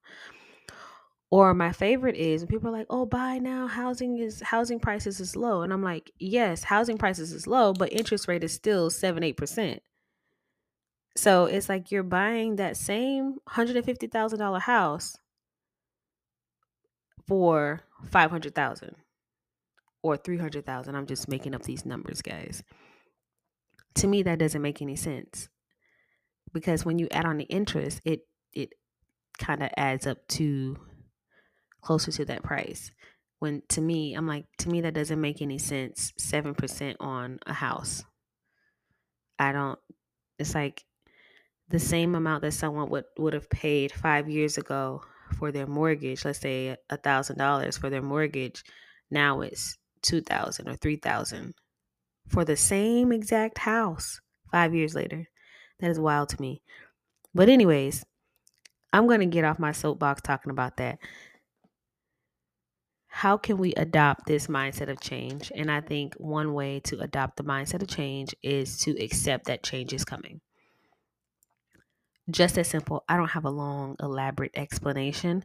Or 1.29 1.53
my 1.53 1.73
favorite 1.73 2.15
is 2.15 2.41
when 2.41 2.47
people 2.47 2.69
are 2.69 2.77
like, 2.77 2.87
"Oh, 2.89 3.05
buy 3.05 3.37
now. 3.39 3.67
Housing 3.67 4.17
is 4.17 4.41
housing 4.41 4.79
prices 4.79 5.19
is 5.19 5.35
low." 5.35 5.61
And 5.61 5.73
I'm 5.73 5.83
like, 5.83 6.11
"Yes, 6.19 6.63
housing 6.63 6.97
prices 6.97 7.33
is 7.33 7.47
low, 7.47 7.73
but 7.73 7.91
interest 7.91 8.27
rate 8.27 8.43
is 8.43 8.53
still 8.53 8.89
7-8%." 8.89 9.81
So 11.17 11.45
it's 11.45 11.67
like 11.69 11.91
you're 11.91 12.03
buying 12.03 12.55
that 12.57 12.77
same 12.77 13.39
$150,000 13.47 14.59
house 14.59 15.17
for 17.27 17.81
500,000 18.05 18.95
or 20.03 20.15
300,000. 20.17 20.95
I'm 20.95 21.07
just 21.07 21.27
making 21.27 21.55
up 21.55 21.63
these 21.63 21.85
numbers, 21.85 22.21
guys. 22.21 22.63
To 23.95 24.07
me 24.07 24.23
that 24.23 24.39
doesn't 24.39 24.61
make 24.61 24.81
any 24.81 24.95
sense. 24.95 25.49
Because 26.53 26.85
when 26.85 26.99
you 26.99 27.07
add 27.11 27.25
on 27.25 27.37
the 27.37 27.45
interest, 27.45 28.01
it 28.05 28.21
it 28.53 28.73
kind 29.39 29.61
of 29.61 29.69
adds 29.77 30.07
up 30.07 30.25
to 30.29 30.77
closer 31.87 32.11
to 32.11 32.25
that 32.25 32.43
price. 32.43 32.91
When 33.39 33.63
to 33.69 33.81
me, 33.81 34.13
I'm 34.13 34.27
like 34.27 34.45
to 34.59 34.69
me 34.69 34.81
that 34.81 34.93
doesn't 34.93 35.21
make 35.21 35.41
any 35.41 35.57
sense. 35.57 36.11
7% 36.19 36.95
on 36.99 37.39
a 37.47 37.53
house. 37.53 38.03
I 39.39 39.51
don't 39.51 39.79
it's 40.39 40.53
like 40.53 40.83
the 41.69 41.79
same 41.79 42.15
amount 42.15 42.41
that 42.43 42.51
someone 42.51 42.89
would 42.89 43.05
would 43.17 43.33
have 43.33 43.49
paid 43.49 43.91
5 43.91 44.29
years 44.29 44.57
ago 44.57 45.01
for 45.37 45.51
their 45.51 45.67
mortgage, 45.67 46.25
let's 46.25 46.39
say 46.39 46.75
a 46.89 46.97
thousand 46.97 47.37
dollars 47.37 47.77
for 47.77 47.89
their 47.89 48.01
mortgage, 48.01 48.63
now 49.11 49.41
it's 49.41 49.77
two 50.01 50.21
thousand 50.21 50.69
or 50.69 50.75
three 50.75 50.95
thousand 50.95 51.53
for 52.27 52.45
the 52.45 52.55
same 52.55 53.11
exact 53.11 53.57
house 53.57 54.19
five 54.51 54.73
years 54.75 54.95
later. 54.95 55.27
That 55.79 55.91
is 55.91 55.99
wild 55.99 56.29
to 56.29 56.41
me. 56.41 56.61
But 57.33 57.49
anyways, 57.49 58.05
I'm 58.93 59.07
gonna 59.07 59.25
get 59.25 59.45
off 59.45 59.59
my 59.59 59.71
soapbox 59.71 60.21
talking 60.21 60.51
about 60.51 60.77
that. 60.77 60.99
How 63.17 63.35
can 63.35 63.57
we 63.57 63.73
adopt 63.73 64.27
this 64.27 64.45
mindset 64.45 64.89
of 64.91 64.99
change? 64.99 65.51
And 65.55 65.71
I 65.71 65.81
think 65.81 66.13
one 66.17 66.53
way 66.53 66.81
to 66.81 66.99
adopt 66.99 67.37
the 67.37 67.43
mindset 67.43 67.81
of 67.81 67.87
change 67.87 68.35
is 68.43 68.77
to 68.81 68.91
accept 69.03 69.45
that 69.45 69.63
change 69.63 69.91
is 69.91 70.05
coming. 70.05 70.39
Just 72.29 72.59
as 72.59 72.67
simple. 72.67 73.03
I 73.09 73.17
don't 73.17 73.31
have 73.31 73.45
a 73.45 73.49
long, 73.49 73.95
elaborate 73.99 74.51
explanation. 74.53 75.43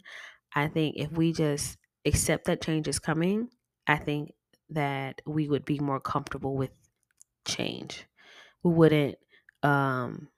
I 0.54 0.68
think 0.68 0.96
if 0.98 1.12
we 1.12 1.32
just 1.32 1.78
accept 2.04 2.44
that 2.44 2.60
change 2.60 2.88
is 2.88 2.98
coming, 2.98 3.48
I 3.86 3.96
think 3.96 4.34
that 4.68 5.22
we 5.26 5.48
would 5.48 5.64
be 5.64 5.78
more 5.78 5.98
comfortable 5.98 6.54
with 6.54 6.72
change. 7.46 8.04
We 8.62 8.72
wouldn't 8.72 9.16
um, 9.62 10.28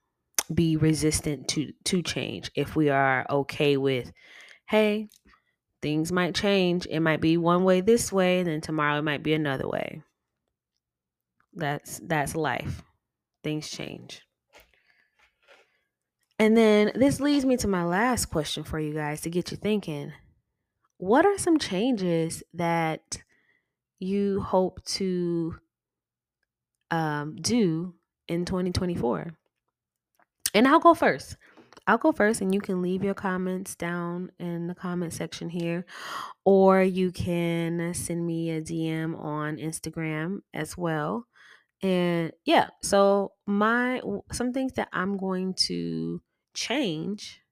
be 0.55 0.77
resistant 0.77 1.49
to 1.49 1.73
to 1.87 2.01
change 2.01 2.53
if 2.55 2.77
we 2.77 2.90
are 2.90 3.27
okay 3.29 3.77
with, 3.77 4.12
hey, 4.68 5.09
things 5.85 6.11
might 6.11 6.35
change. 6.35 6.87
It 6.87 7.01
might 7.01 7.20
be 7.20 7.37
one 7.37 7.62
way 7.62 7.83
this 7.83 8.11
way, 8.11 8.38
and 8.38 8.49
then 8.49 8.62
tomorrow 8.62 8.99
it 8.99 9.05
might 9.05 9.23
be 9.23 9.35
another 9.35 9.68
way. 9.68 10.03
That's 11.53 12.01
that's 12.03 12.35
life. 12.35 12.83
Things 13.44 13.68
change. 13.68 14.23
And 16.38 16.57
then 16.57 16.90
this 16.94 17.20
leads 17.20 17.44
me 17.44 17.59
to 17.59 17.68
my 17.68 17.85
last 17.85 18.27
question 18.27 18.64
for 18.64 18.81
you 18.81 18.94
guys 18.94 19.20
to 19.20 19.31
get 19.31 19.51
you 19.51 19.59
thinking. 19.59 20.14
What 20.97 21.27
are 21.27 21.37
some 21.37 21.59
changes 21.59 22.42
that 22.55 23.23
you 23.99 24.40
hope 24.40 24.83
to 24.85 25.57
um, 26.90 27.37
do 27.37 27.94
in 28.27 28.47
2024? 28.47 29.35
And 30.55 30.66
I'll 30.66 30.81
go 30.81 30.94
first. 30.94 31.37
I'll 31.87 31.99
go 31.99 32.12
first, 32.12 32.40
and 32.40 32.55
you 32.55 32.61
can 32.61 32.81
leave 32.81 33.05
your 33.05 33.14
comments 33.14 33.75
down 33.75 34.31
in 34.38 34.68
the 34.68 34.75
comment 34.75 35.12
section 35.12 35.51
here, 35.51 35.85
or 36.44 36.83
you 36.83 37.12
can 37.12 37.92
send 37.92 38.27
me 38.27 38.51
a 38.51 38.62
DM 38.62 39.18
on 39.18 39.59
Instagram 39.59 40.38
as 40.55 40.79
well. 40.79 41.27
And 41.83 42.33
yeah, 42.47 42.68
so 42.83 43.33
my 43.47 44.01
some 44.33 44.53
things 44.55 44.73
that 44.75 44.88
I'm 44.92 45.18
going 45.18 45.55
to 45.66 46.23
change 46.55 47.42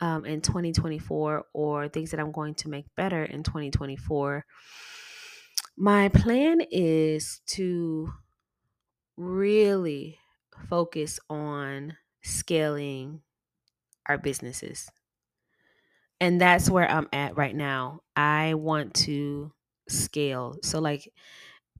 um, 0.00 0.24
in 0.24 0.40
2024 0.40 1.44
or 1.52 1.88
things 1.88 2.10
that 2.12 2.20
I'm 2.20 2.32
going 2.32 2.54
to 2.56 2.68
make 2.68 2.86
better 2.96 3.24
in 3.24 3.42
2024. 3.42 4.44
My 5.76 6.08
plan 6.10 6.60
is 6.70 7.40
to 7.46 8.12
really 9.16 10.18
focus 10.68 11.18
on 11.28 11.96
scaling 12.22 13.22
our 14.08 14.18
businesses. 14.18 14.90
And 16.20 16.40
that's 16.40 16.70
where 16.70 16.88
I'm 16.88 17.08
at 17.12 17.36
right 17.36 17.54
now. 17.54 18.00
I 18.14 18.54
want 18.54 18.94
to 18.94 19.52
scale. 19.88 20.56
So 20.62 20.78
like 20.78 21.10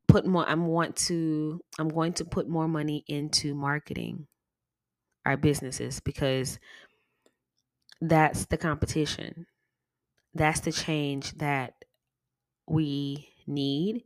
put 0.08 0.26
more 0.26 0.44
I'm 0.48 0.66
want 0.66 0.96
to 0.96 1.60
I'm 1.78 1.88
going 1.88 2.12
to 2.14 2.24
put 2.24 2.48
more 2.48 2.68
money 2.68 3.04
into 3.06 3.54
marketing 3.54 4.26
our 5.24 5.36
businesses 5.36 6.00
because 6.00 6.58
that's 8.00 8.46
the 8.46 8.58
competition. 8.58 9.46
That's 10.34 10.60
the 10.60 10.72
change 10.72 11.32
that 11.38 11.74
we 12.66 13.28
need 13.46 14.04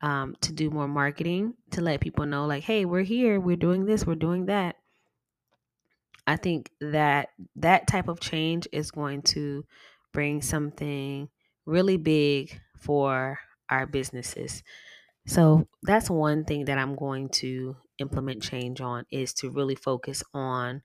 um, 0.00 0.36
to 0.42 0.52
do 0.52 0.70
more 0.70 0.88
marketing 0.88 1.54
to 1.72 1.80
let 1.80 2.00
people 2.00 2.26
know, 2.26 2.46
like, 2.46 2.62
hey, 2.64 2.84
we're 2.84 3.02
here, 3.02 3.40
we're 3.40 3.56
doing 3.56 3.84
this, 3.84 4.06
we're 4.06 4.14
doing 4.14 4.46
that. 4.46 4.76
I 6.26 6.36
think 6.36 6.70
that 6.80 7.30
that 7.56 7.86
type 7.86 8.08
of 8.08 8.20
change 8.20 8.66
is 8.72 8.90
going 8.90 9.22
to 9.22 9.64
bring 10.12 10.42
something 10.42 11.28
really 11.66 11.96
big 11.96 12.60
for 12.78 13.38
our 13.70 13.86
businesses. 13.86 14.62
So 15.26 15.68
that's 15.82 16.10
one 16.10 16.44
thing 16.44 16.66
that 16.66 16.78
I'm 16.78 16.94
going 16.96 17.28
to 17.40 17.76
implement 17.98 18.42
change 18.42 18.80
on 18.80 19.04
is 19.10 19.34
to 19.34 19.50
really 19.50 19.74
focus 19.74 20.22
on 20.34 20.82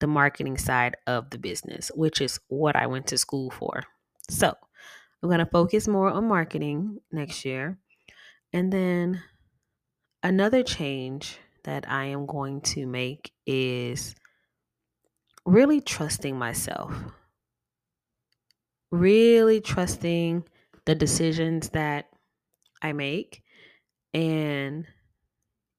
the 0.00 0.06
marketing 0.06 0.58
side 0.58 0.96
of 1.06 1.30
the 1.30 1.38
business, 1.38 1.90
which 1.94 2.20
is 2.20 2.40
what 2.48 2.76
I 2.76 2.86
went 2.86 3.06
to 3.08 3.18
school 3.18 3.50
for. 3.50 3.82
So 4.28 4.54
I'm 5.22 5.28
going 5.28 5.38
to 5.38 5.46
focus 5.46 5.88
more 5.88 6.10
on 6.10 6.28
marketing 6.28 6.98
next 7.12 7.44
year. 7.44 7.78
And 8.52 8.72
then 8.72 9.22
another 10.22 10.62
change 10.62 11.38
that 11.64 11.88
I 11.88 12.06
am 12.06 12.26
going 12.26 12.60
to 12.62 12.86
make 12.86 13.32
is 13.46 14.14
really 15.44 15.80
trusting 15.80 16.38
myself. 16.38 16.94
Really 18.90 19.60
trusting 19.60 20.44
the 20.84 20.94
decisions 20.94 21.70
that 21.70 22.10
I 22.82 22.92
make. 22.92 23.42
And, 24.12 24.86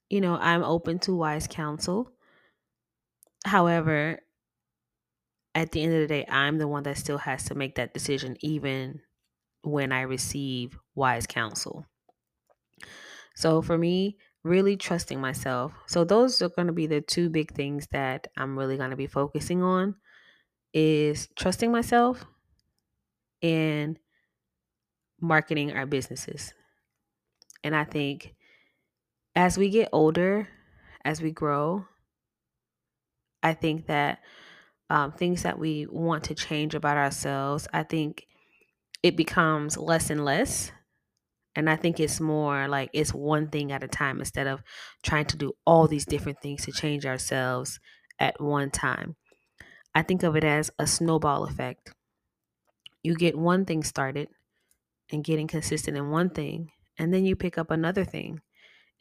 you 0.09 0.21
know, 0.21 0.37
I'm 0.37 0.63
open 0.63 0.99
to 0.99 1.15
wise 1.15 1.47
counsel. 1.47 2.11
However, 3.45 4.19
at 5.53 5.71
the 5.71 5.83
end 5.83 5.93
of 5.93 5.99
the 5.99 6.07
day, 6.07 6.25
I'm 6.27 6.57
the 6.57 6.67
one 6.67 6.83
that 6.83 6.97
still 6.97 7.19
has 7.19 7.45
to 7.45 7.55
make 7.55 7.75
that 7.75 7.93
decision, 7.93 8.37
even 8.39 9.01
when 9.61 9.91
I 9.91 10.01
receive 10.01 10.77
wise 10.95 11.27
counsel. 11.27 11.85
So 13.35 13.61
for 13.61 13.77
me, 13.77 14.17
really 14.43 14.77
trusting 14.77 15.19
myself. 15.19 15.73
So 15.87 16.03
those 16.03 16.41
are 16.41 16.49
going 16.49 16.67
to 16.67 16.73
be 16.73 16.87
the 16.87 17.01
two 17.01 17.29
big 17.29 17.53
things 17.53 17.87
that 17.91 18.27
I'm 18.37 18.57
really 18.57 18.77
going 18.77 18.91
to 18.91 18.97
be 18.97 19.07
focusing 19.07 19.63
on 19.63 19.95
is 20.73 21.29
trusting 21.37 21.71
myself 21.71 22.25
and 23.41 23.99
marketing 25.21 25.71
our 25.73 25.85
businesses. 25.85 26.53
And 27.63 27.75
I 27.75 27.83
think 27.85 28.35
as 29.35 29.57
we 29.57 29.69
get 29.69 29.89
older, 29.91 30.47
as 31.05 31.21
we 31.21 31.31
grow, 31.31 31.85
I 33.41 33.53
think 33.53 33.87
that 33.87 34.19
um, 34.89 35.11
things 35.11 35.43
that 35.43 35.57
we 35.59 35.87
want 35.87 36.25
to 36.25 36.35
change 36.35 36.75
about 36.75 36.97
ourselves, 36.97 37.67
I 37.73 37.83
think 37.83 38.27
it 39.01 39.15
becomes 39.15 39.77
less 39.77 40.09
and 40.09 40.23
less. 40.23 40.71
And 41.55 41.69
I 41.69 41.75
think 41.75 41.99
it's 41.99 42.19
more 42.19 42.67
like 42.67 42.89
it's 42.93 43.13
one 43.13 43.49
thing 43.49 43.71
at 43.71 43.83
a 43.83 43.87
time 43.87 44.19
instead 44.19 44.47
of 44.47 44.63
trying 45.03 45.25
to 45.27 45.37
do 45.37 45.53
all 45.65 45.87
these 45.87 46.05
different 46.05 46.41
things 46.41 46.65
to 46.65 46.71
change 46.71 47.05
ourselves 47.05 47.79
at 48.19 48.41
one 48.41 48.71
time. 48.71 49.15
I 49.95 50.03
think 50.03 50.23
of 50.23 50.35
it 50.35 50.43
as 50.43 50.71
a 50.79 50.87
snowball 50.87 51.45
effect. 51.45 51.93
You 53.03 53.15
get 53.15 53.37
one 53.37 53.65
thing 53.65 53.83
started 53.83 54.29
and 55.11 55.23
getting 55.23 55.47
consistent 55.47 55.97
in 55.97 56.11
one 56.11 56.29
thing, 56.31 56.71
and 56.97 57.13
then 57.13 57.25
you 57.25 57.35
pick 57.35 57.57
up 57.57 57.71
another 57.71 58.05
thing 58.05 58.41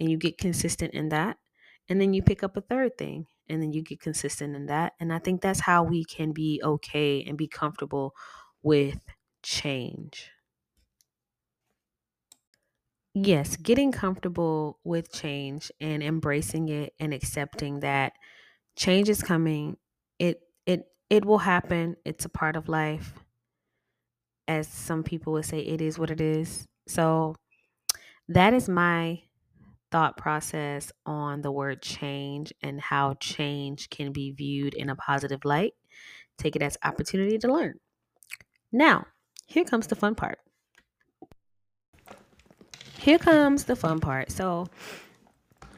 and 0.01 0.11
you 0.11 0.19
get 0.19 0.39
consistent 0.39 0.95
in 0.95 1.11
that, 1.11 1.39
and 1.89 2.01
then 2.01 2.15
you 2.15 2.23
pick 2.23 2.43
up 2.43 2.57
a 2.57 2.63
third 2.63 2.99
thing 2.99 3.27
and 3.49 3.63
then 3.63 3.73
you 3.73 3.83
get 3.83 4.01
consistent 4.01 4.57
in 4.57 4.67
that. 4.67 4.95
And 5.01 5.13
I 5.13 5.19
think 5.21 5.43
that's 5.43 5.61
how 5.61 5.85
we 5.85 6.05
can 6.05 6.33
be 6.33 6.61
okay 6.65 7.25
and 7.25 7.39
be 7.39 7.49
comfortable 7.49 8.15
with 8.63 9.01
change. 9.43 10.31
Yes, 13.15 13.57
getting 13.57 13.93
comfortable 13.93 14.79
with 14.85 15.13
change 15.13 15.71
and 15.81 16.03
embracing 16.03 16.69
it 16.71 16.95
and 16.99 17.13
accepting 17.13 17.81
that 17.81 18.15
change 18.77 19.09
is 19.09 19.23
coming. 19.23 19.77
It 20.19 20.41
it 20.67 20.87
it 21.11 21.25
will 21.25 21.39
happen. 21.39 21.97
It's 22.05 22.25
a 22.25 22.31
part 22.31 22.57
of 22.57 22.69
life. 22.69 23.15
As 24.49 24.67
some 24.69 25.03
people 25.03 25.33
would 25.35 25.45
say 25.45 25.61
it 25.61 25.81
is 25.81 25.99
what 25.99 26.11
it 26.11 26.21
is. 26.21 26.67
So 26.87 27.37
that 28.29 28.55
is 28.55 28.69
my 28.69 29.23
thought 29.93 30.17
process 30.17 30.93
on 31.07 31.43
the 31.43 31.53
word 31.53 31.83
change 31.83 32.53
and 32.63 32.81
how 32.81 33.15
change 33.17 33.91
can 33.91 34.13
be 34.13 34.33
viewed 34.33 34.75
in 34.75 34.91
a 34.91 34.97
positive 34.97 35.45
light. 35.45 35.75
Take 36.39 36.57
it 36.57 36.63
as 36.63 36.79
opportunity 36.85 37.39
to 37.39 37.53
learn. 37.53 37.81
Now, 38.73 39.07
here 39.47 39.65
comes 39.65 39.87
the 39.89 39.97
fun 39.97 40.15
part. 40.17 40.39
Here 43.03 43.19
comes 43.19 43.65
the 43.65 43.75
fun 43.75 43.99
part. 43.99 44.31
So, 44.31 44.69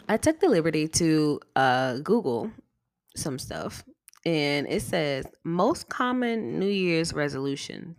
I 0.06 0.18
took 0.18 0.40
the 0.40 0.48
liberty 0.48 0.87
to 0.88 1.40
uh, 1.56 1.98
Google 1.98 2.50
some 3.16 3.38
stuff, 3.38 3.82
and 4.26 4.66
it 4.68 4.82
says 4.82 5.24
most 5.42 5.88
common 5.88 6.58
New 6.58 6.68
Year's 6.68 7.14
resolutions. 7.14 7.96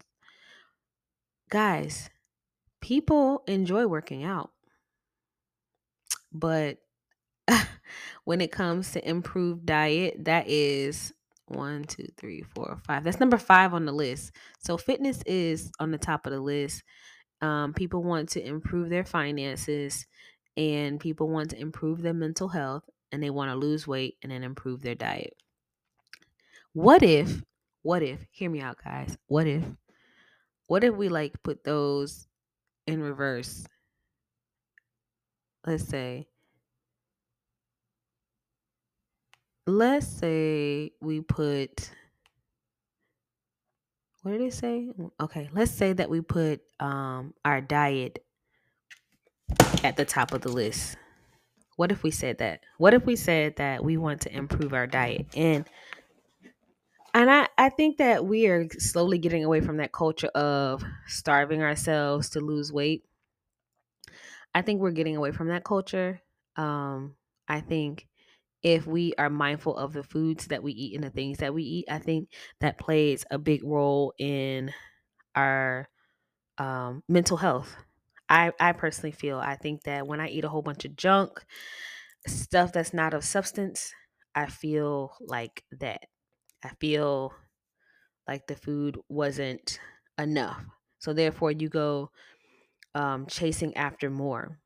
Guys, 1.50 2.12
people 2.82 3.44
enjoy 3.48 3.88
working 3.88 4.24
out, 4.24 4.52
but 6.32 6.78
when 8.26 8.42
it 8.42 8.52
comes 8.52 8.92
to 8.92 9.10
improved 9.10 9.66
diet, 9.66 10.26
that 10.26 10.48
is 10.48 11.12
one, 11.48 11.86
two, 11.86 12.08
three, 12.18 12.44
four, 12.54 12.78
five. 12.86 13.04
That's 13.04 13.20
number 13.20 13.38
five 13.40 13.74
on 13.74 13.86
the 13.86 13.92
list. 13.92 14.34
So 14.60 14.78
fitness 14.78 15.24
is 15.26 15.72
on 15.80 15.90
the 15.90 15.98
top 15.98 16.28
of 16.28 16.32
the 16.32 16.40
list. 16.40 16.84
Um, 17.42 17.74
people 17.74 18.04
want 18.04 18.30
to 18.30 18.46
improve 18.46 18.90
their 18.90 19.04
finances 19.04 20.06
and 20.58 21.00
people 21.00 21.30
want 21.30 21.50
to 21.52 21.60
improve 21.60 22.02
their 22.02 22.14
mental 22.14 22.48
health 22.48 22.84
and 23.12 23.22
they 23.22 23.30
want 23.30 23.52
to 23.52 23.56
lose 23.56 23.86
weight 23.86 24.18
and 24.24 24.32
then 24.32 24.44
improve 24.44 24.82
their 24.82 24.96
diet. 24.96 25.36
What 26.74 27.04
if, 27.04 27.42
what 27.84 28.02
if, 28.04 28.20
hear 28.32 28.50
me 28.50 28.62
out, 28.62 28.78
guys, 28.84 29.18
what 29.28 29.48
if 29.48 29.64
what 30.68 30.84
if 30.84 30.96
we 30.96 31.10
like 31.10 31.42
put 31.44 31.64
those 31.64 32.28
in 32.88 33.02
reverse? 33.02 33.66
Let's 35.66 35.88
say 35.88 36.28
let's 39.68 40.08
say 40.08 40.92
we 41.02 41.22
put 41.22 41.90
what 44.26 44.32
did 44.32 44.42
it 44.42 44.54
say? 44.56 44.90
Okay, 45.22 45.50
let's 45.54 45.70
say 45.72 45.94
that 45.94 46.10
we 46.10 46.20
put 46.20 46.62
um 46.80 47.36
our 47.46 47.62
diet 47.62 48.26
at 49.84 49.98
the 49.98 50.04
top 50.04 50.34
of 50.34 50.42
the 50.42 50.50
list. 50.50 50.98
What 51.76 51.92
if 51.92 52.02
we 52.02 52.10
said 52.10 52.40
that? 52.40 52.62
What 52.80 52.96
if 52.96 53.06
we 53.06 53.18
said 53.18 53.58
that 53.58 53.84
we 53.84 53.98
want 53.98 54.22
to 54.22 54.36
improve 54.36 54.74
our 54.74 54.88
diet? 54.88 55.28
And 55.36 55.70
and 57.14 57.30
I, 57.30 57.50
I 57.56 57.70
think 57.70 57.98
that 57.98 58.26
we 58.26 58.48
are 58.48 58.68
slowly 58.80 59.20
getting 59.20 59.46
away 59.46 59.62
from 59.62 59.78
that 59.78 59.92
culture 59.92 60.30
of 60.30 60.84
starving 61.06 61.62
ourselves 61.62 62.32
to 62.32 62.40
lose 62.40 62.74
weight. 62.74 63.06
I 64.56 64.64
think 64.64 64.82
we're 64.82 64.90
getting 64.90 65.18
away 65.18 65.34
from 65.34 65.50
that 65.50 65.64
culture. 65.64 66.20
Um, 66.56 67.16
I 67.48 67.60
think 67.62 68.08
if 68.66 68.88
we 68.88 69.14
are 69.20 69.32
mindful 69.32 69.78
of 69.78 69.94
the 69.94 70.04
foods 70.04 70.48
that 70.50 70.64
we 70.64 70.74
eat 70.74 70.96
and 70.96 71.06
the 71.06 71.12
things 71.12 71.40
that 71.40 71.54
we 71.56 71.64
eat, 71.64 71.86
I 71.90 72.00
think 72.00 72.32
that 72.62 72.80
plays 72.80 73.26
a 73.32 73.40
big 73.40 73.64
role 73.64 74.14
in 74.20 74.74
our 75.36 75.90
um, 76.58 77.04
mental 77.10 77.38
health. 77.38 77.76
I, 78.30 78.54
I 78.60 78.74
personally 78.74 79.12
feel 79.14 79.40
I 79.40 79.56
think 79.58 79.84
that 79.84 80.08
when 80.08 80.22
I 80.22 80.30
eat 80.30 80.46
a 80.46 80.50
whole 80.50 80.64
bunch 80.64 80.86
of 80.86 80.96
junk, 80.96 81.46
stuff 82.28 82.74
that's 82.74 82.94
not 82.94 83.14
of 83.14 83.24
substance, 83.24 83.94
I 84.36 84.48
feel 84.48 85.16
like 85.22 85.64
that. 85.72 86.04
I 86.64 86.70
feel 86.80 87.34
like 88.28 88.48
the 88.48 88.56
food 88.56 88.98
wasn't 89.10 89.80
enough. 90.18 90.64
So 91.00 91.14
therefore 91.14 91.52
you 91.52 91.70
go 91.70 92.12
um, 92.96 93.28
chasing 93.28 93.76
after 93.78 94.10
more, 94.10 94.60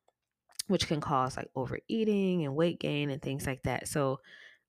which 0.70 0.86
can 0.86 1.00
cause 1.00 1.36
like 1.36 1.50
overeating 1.56 2.44
and 2.44 2.54
weight 2.54 2.78
gain 2.78 3.10
and 3.10 3.20
things 3.20 3.46
like 3.46 3.62
that. 3.64 3.88
So 3.88 4.20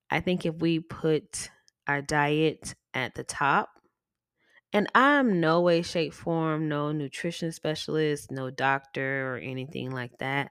I 0.09 0.19
think 0.19 0.45
if 0.45 0.55
we 0.55 0.79
put 0.79 1.49
our 1.87 2.01
diet 2.01 2.73
at 2.93 3.13
the 3.15 3.23
top, 3.23 3.69
and 4.73 4.89
I'm 4.95 5.41
no 5.41 5.61
way, 5.61 5.81
shape, 5.81 6.13
form, 6.13 6.69
no 6.69 6.91
nutrition 6.91 7.51
specialist, 7.51 8.31
no 8.31 8.49
doctor 8.49 9.35
or 9.35 9.37
anything 9.37 9.91
like 9.91 10.17
that. 10.19 10.49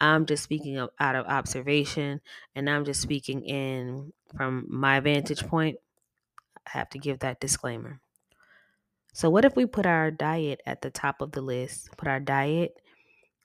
I'm 0.00 0.24
just 0.24 0.42
speaking 0.42 0.78
out 0.78 1.16
of 1.16 1.26
observation 1.26 2.22
and 2.54 2.68
I'm 2.68 2.86
just 2.86 3.02
speaking 3.02 3.44
in 3.44 4.12
from 4.34 4.66
my 4.70 5.00
vantage 5.00 5.46
point. 5.46 5.76
I 6.66 6.78
have 6.78 6.88
to 6.90 6.98
give 6.98 7.18
that 7.20 7.40
disclaimer. 7.40 8.00
So, 9.12 9.28
what 9.30 9.44
if 9.44 9.54
we 9.54 9.66
put 9.66 9.84
our 9.84 10.10
diet 10.10 10.60
at 10.64 10.80
the 10.80 10.90
top 10.90 11.20
of 11.20 11.32
the 11.32 11.40
list? 11.42 11.90
Put 11.96 12.08
our 12.08 12.20
diet, 12.20 12.78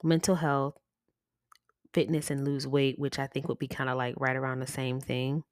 mental 0.03 0.35
health, 0.35 0.75
fitness, 1.93 2.31
and 2.31 2.45
lose 2.45 2.67
weight, 2.67 2.99
which 2.99 3.19
I 3.19 3.27
think 3.27 3.47
would 3.47 3.59
be 3.59 3.67
kind 3.67 3.89
of 3.89 3.97
like 3.97 4.15
right 4.17 4.35
around 4.35 4.59
the 4.59 4.67
same 4.67 4.99
thing. 4.99 5.43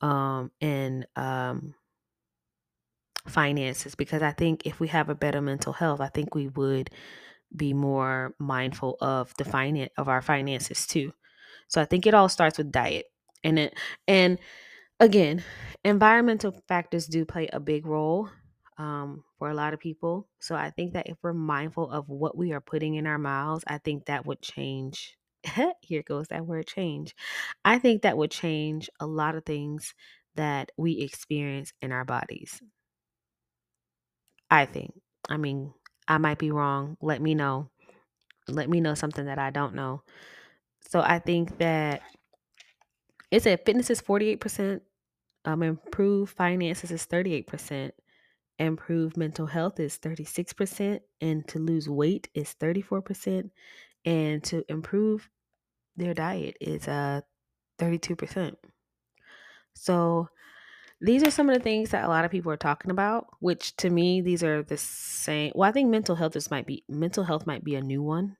Um, 0.00 0.50
and 0.60 1.06
um, 1.16 1.74
finances, 3.28 3.94
because 3.94 4.22
I 4.22 4.32
think 4.32 4.66
if 4.66 4.80
we 4.80 4.88
have 4.88 5.08
a 5.08 5.14
better 5.14 5.40
mental 5.40 5.72
health, 5.72 6.00
I 6.00 6.08
think 6.08 6.34
we 6.34 6.48
would 6.48 6.90
be 7.54 7.72
more 7.72 8.34
mindful 8.38 8.96
of 9.00 9.32
the 9.36 9.44
finance 9.44 9.92
of 9.96 10.08
our 10.08 10.22
finances 10.22 10.86
too. 10.86 11.12
So 11.68 11.80
I 11.80 11.84
think 11.84 12.06
it 12.06 12.14
all 12.14 12.28
starts 12.28 12.58
with 12.58 12.72
diet, 12.72 13.06
and 13.44 13.58
it 13.58 13.78
and 14.08 14.38
again, 15.00 15.44
environmental 15.84 16.52
factors 16.68 17.06
do 17.06 17.24
play 17.24 17.48
a 17.52 17.60
big 17.60 17.86
role 17.86 18.30
um, 18.80 19.24
for 19.38 19.50
a 19.50 19.54
lot 19.54 19.74
of 19.74 19.80
people. 19.80 20.26
So 20.40 20.54
I 20.54 20.70
think 20.70 20.94
that 20.94 21.06
if 21.06 21.18
we're 21.22 21.34
mindful 21.34 21.90
of 21.90 22.08
what 22.08 22.36
we 22.38 22.52
are 22.52 22.62
putting 22.62 22.94
in 22.94 23.06
our 23.06 23.18
mouths, 23.18 23.62
I 23.66 23.76
think 23.76 24.06
that 24.06 24.24
would 24.24 24.40
change. 24.40 25.18
Here 25.82 26.02
goes 26.02 26.28
that 26.28 26.46
word 26.46 26.66
change. 26.66 27.14
I 27.62 27.78
think 27.78 28.02
that 28.02 28.16
would 28.16 28.30
change 28.30 28.88
a 28.98 29.06
lot 29.06 29.34
of 29.34 29.44
things 29.44 29.94
that 30.36 30.72
we 30.78 30.98
experience 31.00 31.74
in 31.82 31.92
our 31.92 32.06
bodies. 32.06 32.62
I 34.50 34.64
think. 34.64 34.94
I 35.28 35.36
mean, 35.36 35.74
I 36.08 36.16
might 36.16 36.38
be 36.38 36.50
wrong. 36.50 36.96
Let 37.02 37.20
me 37.20 37.34
know. 37.34 37.68
Let 38.48 38.70
me 38.70 38.80
know 38.80 38.94
something 38.94 39.26
that 39.26 39.38
I 39.38 39.50
don't 39.50 39.74
know. 39.74 40.02
So 40.88 41.00
I 41.00 41.18
think 41.18 41.58
that 41.58 42.00
it 43.30 43.42
said 43.42 43.60
fitness 43.66 43.90
is 43.90 44.00
48%, 44.00 44.80
um, 45.44 45.62
improved 45.62 46.34
finances 46.34 46.90
is 46.90 47.06
38%, 47.06 47.92
improve 48.60 49.16
mental 49.16 49.46
health 49.46 49.80
is 49.80 49.98
36%, 49.98 51.00
and 51.20 51.46
to 51.48 51.58
lose 51.58 51.88
weight 51.88 52.28
is 52.34 52.54
34%, 52.54 53.50
and 54.04 54.44
to 54.44 54.64
improve 54.68 55.28
their 55.96 56.14
diet 56.14 56.56
is 56.60 56.88
uh 56.88 57.20
32%. 57.78 58.56
So 59.74 60.28
these 61.00 61.22
are 61.24 61.30
some 61.30 61.48
of 61.48 61.56
the 61.56 61.62
things 61.62 61.90
that 61.90 62.04
a 62.04 62.08
lot 62.08 62.24
of 62.24 62.30
people 62.30 62.52
are 62.52 62.56
talking 62.58 62.90
about, 62.90 63.26
which 63.40 63.76
to 63.76 63.90
me 63.90 64.20
these 64.20 64.42
are 64.44 64.62
the 64.62 64.76
same. 64.76 65.52
Well, 65.54 65.68
I 65.68 65.72
think 65.72 65.90
mental 65.90 66.16
health 66.16 66.36
is 66.36 66.50
might 66.50 66.66
be 66.66 66.84
mental 66.88 67.24
health 67.24 67.46
might 67.46 67.64
be 67.64 67.74
a 67.74 67.82
new 67.82 68.02
one 68.02 68.36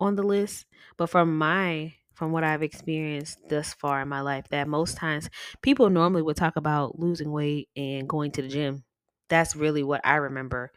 on 0.00 0.16
the 0.16 0.22
list, 0.22 0.66
but 0.96 1.10
from 1.10 1.38
my 1.38 1.94
from 2.14 2.32
what 2.32 2.44
I've 2.44 2.62
experienced 2.62 3.38
thus 3.48 3.74
far 3.74 4.02
in 4.02 4.08
my 4.08 4.20
life, 4.20 4.48
that 4.50 4.68
most 4.68 4.96
times 4.96 5.30
people 5.62 5.88
normally 5.90 6.22
would 6.22 6.36
talk 6.36 6.56
about 6.56 6.98
losing 6.98 7.32
weight 7.32 7.70
and 7.76 8.08
going 8.08 8.30
to 8.32 8.42
the 8.42 8.48
gym. 8.48 8.84
That's 9.30 9.56
really 9.56 9.82
what 9.84 10.02
I 10.04 10.16
remember 10.16 10.72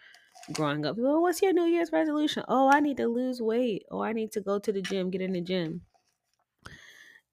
growing 0.54 0.86
up. 0.86 0.98
Well, 0.98 1.22
what's 1.22 1.42
your 1.42 1.54
New 1.54 1.66
Year's 1.66 1.92
resolution? 1.92 2.44
Oh, 2.48 2.70
I 2.70 2.80
need 2.80 2.98
to 2.98 3.08
lose 3.08 3.42
weight. 3.42 3.84
Oh, 3.92 4.02
I 4.02 4.14
need 4.14 4.32
to 4.34 4.42
go 4.42 4.60
to 4.60 4.72
the 4.72 4.82
gym, 4.82 5.10
get 5.10 5.22
in 5.22 5.34
the 5.34 5.42
gym 5.42 5.86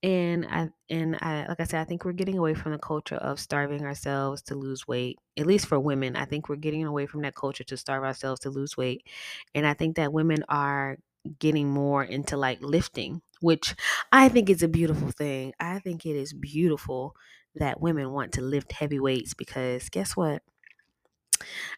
and 0.02 0.46
I 0.46 0.70
and 0.88 1.16
I 1.20 1.46
like 1.46 1.61
I 1.61 1.64
said, 1.64 1.80
I 1.80 1.85
think 1.85 2.04
we're 2.04 2.12
getting 2.12 2.38
away 2.38 2.54
from 2.54 2.72
the 2.72 2.78
culture 2.78 3.16
of 3.16 3.38
starving 3.38 3.85
ourselves 3.85 4.40
to 4.42 4.54
lose 4.54 4.88
weight. 4.88 5.18
At 5.37 5.46
least 5.46 5.66
for 5.66 5.78
women, 5.78 6.16
I 6.16 6.24
think 6.24 6.48
we're 6.48 6.56
getting 6.56 6.85
away 6.85 7.06
from 7.06 7.22
that 7.22 7.35
culture 7.35 7.64
to 7.64 7.76
starve 7.76 8.02
ourselves 8.02 8.40
to 8.40 8.50
lose 8.50 8.76
weight. 8.76 9.06
And 9.54 9.66
I 9.66 9.74
think 9.74 9.96
that 9.96 10.12
women 10.12 10.42
are 10.48 10.98
getting 11.38 11.68
more 11.68 12.02
into 12.02 12.38
like 12.38 12.62
lifting, 12.62 13.20
which 13.42 13.74
I 14.11 14.30
think 14.30 14.48
is 14.48 14.62
a 14.62 14.68
beautiful 14.68 15.11
thing. 15.11 15.52
I 15.61 15.80
think 15.80 16.06
it 16.06 16.16
is 16.16 16.33
beautiful 16.33 17.14
that 17.56 17.80
women 17.80 18.11
want 18.11 18.33
to 18.35 18.40
lift 18.42 18.72
heavy 18.72 19.00
weights 19.00 19.35
because 19.35 19.90
guess 19.90 20.16
what? 20.16 20.42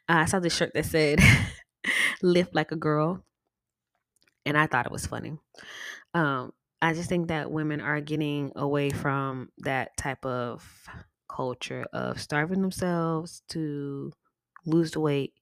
I 0.09 0.27
saw 0.27 0.41
this 0.41 0.55
shirt 0.55 0.73
that 0.75 0.87
said 0.87 1.21
lift 2.23 2.55
like 2.55 2.73
a 2.73 2.77
girl 2.77 3.25
and 4.45 4.57
I 4.57 4.67
thought 4.67 4.87
it 4.87 4.93
was 4.93 5.07
funny. 5.07 5.37
Um, 6.15 6.53
I 6.81 6.95
just 6.95 7.09
think 7.09 7.29
that 7.29 7.51
women 7.51 7.81
are 7.81 8.01
getting 8.01 8.53
away 8.57 8.91
from 8.91 9.51
that 9.59 9.97
type 9.97 10.25
of 10.27 10.69
culture 11.29 11.87
of 11.93 12.21
starving 12.21 12.61
themselves 12.61 13.43
to 13.51 14.13
lose 14.67 14.91
the 14.93 15.01
weight 15.01 15.33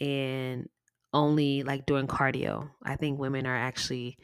and 0.00 0.68
only 1.12 1.62
like 1.62 1.86
doing 1.86 2.06
cardio. 2.06 2.70
I 2.82 2.96
think 2.96 3.18
women 3.18 3.46
are 3.46 3.56
actually 3.56 4.16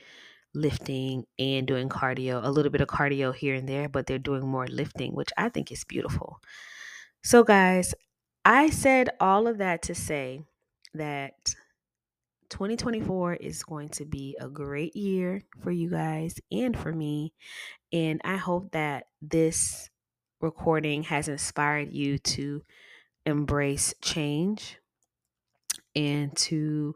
lifting 0.55 1.25
and 1.39 1.67
doing 1.67 1.89
cardio, 1.89 2.43
a 2.43 2.51
little 2.51 2.71
bit 2.71 2.81
of 2.81 2.89
cardio 2.89 3.35
here 3.35 3.55
and 3.55 3.69
there, 3.69 3.89
but 3.89 4.07
they're 4.07 4.19
doing 4.19 4.47
more 4.47 4.67
lifting, 4.67 5.15
which 5.15 5.31
I 5.37 5.49
think 5.49 5.71
is 5.71 5.85
beautiful. 5.85 6.39
So, 7.23 7.43
guys, 7.43 7.95
I 8.45 8.71
said 8.71 9.11
all 9.21 9.47
of 9.47 9.59
that 9.59 9.83
to 9.83 9.95
say 9.95 10.45
that 10.93 11.55
2024 12.51 13.35
is 13.35 13.63
going 13.63 13.89
to 13.91 14.05
be 14.05 14.37
a 14.39 14.49
great 14.49 14.95
year 14.95 15.43
for 15.63 15.71
you 15.71 15.91
guys 15.91 16.37
and 16.53 16.77
for 16.79 16.93
me. 16.93 17.33
And 17.93 18.21
I 18.23 18.37
hope 18.37 18.73
that 18.73 19.07
this 19.23 19.89
recording 20.41 21.05
has 21.05 21.29
inspired 21.29 21.93
you 21.93 22.19
to 22.19 22.63
embrace 23.25 23.95
change 24.03 24.79
and 25.97 26.37
to 26.37 26.95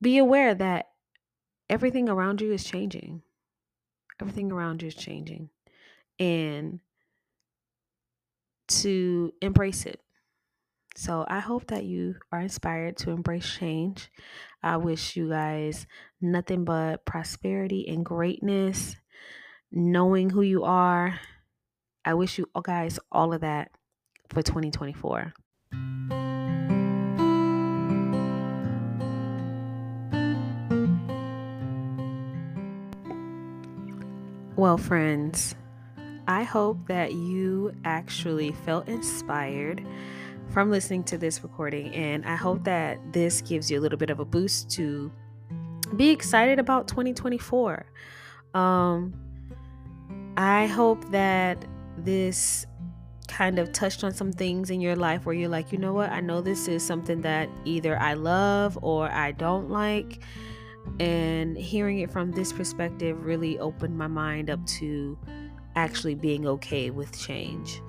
be 0.00 0.18
aware 0.18 0.54
that 0.54 0.86
everything 1.68 2.08
around 2.08 2.40
you 2.40 2.52
is 2.52 2.64
changing. 2.64 3.22
Everything 4.20 4.50
around 4.50 4.82
you 4.82 4.88
is 4.88 4.94
changing. 4.94 5.50
And 6.18 6.80
to 8.68 9.32
embrace 9.42 9.84
it. 9.84 10.03
So 10.96 11.24
I 11.26 11.40
hope 11.40 11.66
that 11.68 11.84
you 11.84 12.14
are 12.30 12.40
inspired 12.40 12.96
to 12.98 13.10
embrace 13.10 13.52
change. 13.58 14.10
I 14.62 14.76
wish 14.76 15.16
you 15.16 15.28
guys 15.28 15.86
nothing 16.20 16.64
but 16.64 17.04
prosperity 17.04 17.88
and 17.88 18.04
greatness, 18.04 18.94
knowing 19.72 20.30
who 20.30 20.42
you 20.42 20.62
are. 20.62 21.18
I 22.04 22.14
wish 22.14 22.38
you 22.38 22.46
guys 22.62 23.00
all 23.10 23.32
of 23.32 23.40
that 23.40 23.72
for 24.28 24.40
2024. 24.40 25.34
Well, 34.56 34.78
friends, 34.78 35.56
I 36.28 36.44
hope 36.44 36.86
that 36.86 37.12
you 37.12 37.72
actually 37.84 38.52
felt 38.52 38.88
inspired 38.88 39.84
from 40.54 40.70
listening 40.70 41.02
to 41.02 41.18
this 41.18 41.42
recording. 41.42 41.92
And 41.94 42.24
I 42.24 42.36
hope 42.36 42.62
that 42.62 43.00
this 43.12 43.42
gives 43.42 43.68
you 43.68 43.80
a 43.80 43.82
little 43.82 43.98
bit 43.98 44.08
of 44.08 44.20
a 44.20 44.24
boost 44.24 44.70
to 44.70 45.10
be 45.96 46.10
excited 46.10 46.60
about 46.60 46.86
2024. 46.86 47.84
Um, 48.54 49.12
I 50.36 50.66
hope 50.66 51.10
that 51.10 51.64
this 51.98 52.66
kind 53.26 53.58
of 53.58 53.72
touched 53.72 54.04
on 54.04 54.14
some 54.14 54.30
things 54.30 54.70
in 54.70 54.80
your 54.80 54.94
life 54.94 55.26
where 55.26 55.34
you're 55.34 55.48
like, 55.48 55.72
you 55.72 55.78
know 55.78 55.92
what, 55.92 56.10
I 56.10 56.20
know 56.20 56.40
this 56.40 56.68
is 56.68 56.86
something 56.86 57.20
that 57.22 57.48
either 57.64 57.98
I 57.98 58.14
love 58.14 58.78
or 58.80 59.10
I 59.10 59.32
don't 59.32 59.70
like. 59.70 60.22
And 61.00 61.58
hearing 61.58 61.98
it 61.98 62.12
from 62.12 62.30
this 62.30 62.52
perspective 62.52 63.24
really 63.24 63.58
opened 63.58 63.98
my 63.98 64.06
mind 64.06 64.50
up 64.50 64.64
to 64.66 65.18
actually 65.74 66.14
being 66.14 66.46
okay 66.46 66.90
with 66.90 67.18
change. 67.18 67.80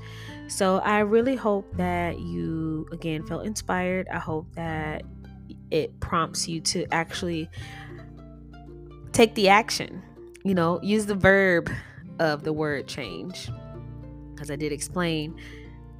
So 0.48 0.78
I 0.80 1.00
really 1.00 1.36
hope 1.36 1.76
that 1.78 2.20
you, 2.20 2.88
again, 2.92 3.26
felt 3.26 3.46
inspired. 3.46 4.08
I 4.10 4.20
hope 4.20 4.54
that 4.56 5.04
it 5.72 6.00
prompts 6.00 6.48
you 6.48 6.62
to 6.62 6.86
actually 6.94 7.50
take 9.12 9.34
the 9.36 9.50
action, 9.50 10.04
you 10.44 10.54
know, 10.54 10.80
use 10.84 11.06
the 11.06 11.16
verb 11.16 11.70
of 12.20 12.44
the 12.44 12.54
word 12.54 12.88
change. 12.88 13.50
Because 14.34 14.52
I 14.52 14.56
did 14.56 14.72
explain 14.72 15.40